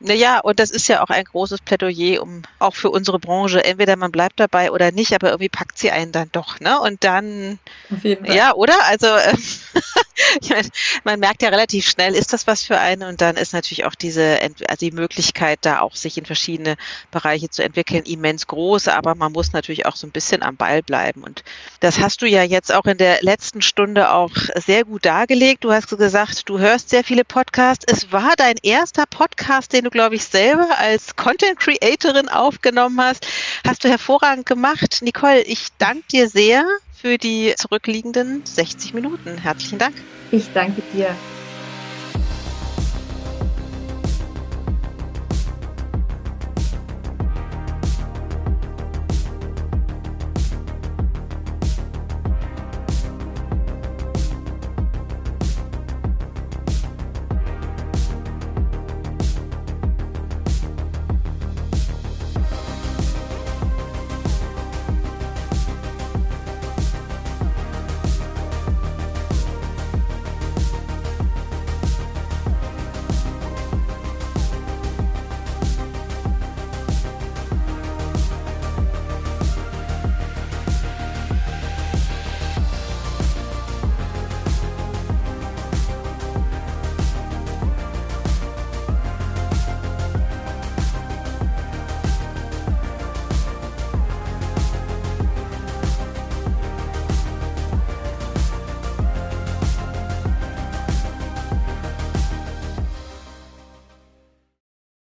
[0.00, 3.64] Naja, und das ist ja auch ein großes Plädoyer, um auch für unsere Branche.
[3.64, 6.78] Entweder man bleibt dabei oder nicht, aber irgendwie packt sie einen dann doch, ne?
[6.80, 7.58] Und dann,
[7.92, 8.36] Auf jeden Fall.
[8.36, 8.74] ja, oder?
[8.84, 9.36] Also äh,
[10.40, 10.68] ich meine,
[11.04, 13.02] man merkt ja relativ schnell, ist das was für einen?
[13.02, 16.76] Und dann ist natürlich auch diese, also die Möglichkeit, da auch sich in verschiedene
[17.10, 18.88] Bereiche zu entwickeln, immens groß.
[18.88, 21.22] Aber man muss natürlich auch so ein bisschen am Ball bleiben.
[21.22, 21.42] Und
[21.80, 25.64] das hast du ja jetzt auch in der letzten Stunde auch sehr gut dargelegt.
[25.64, 27.84] Du hast gesagt, du hörst sehr viele Podcasts.
[27.88, 33.26] Es war dein erster Podcast, den du, glaube ich, selber als Content Creatorin aufgenommen hast.
[33.66, 34.98] Hast du hervorragend gemacht.
[35.02, 36.64] Nicole, ich danke dir sehr
[37.04, 39.36] für die zurückliegenden 60 Minuten.
[39.36, 39.94] Herzlichen Dank.
[40.30, 41.14] Ich danke dir.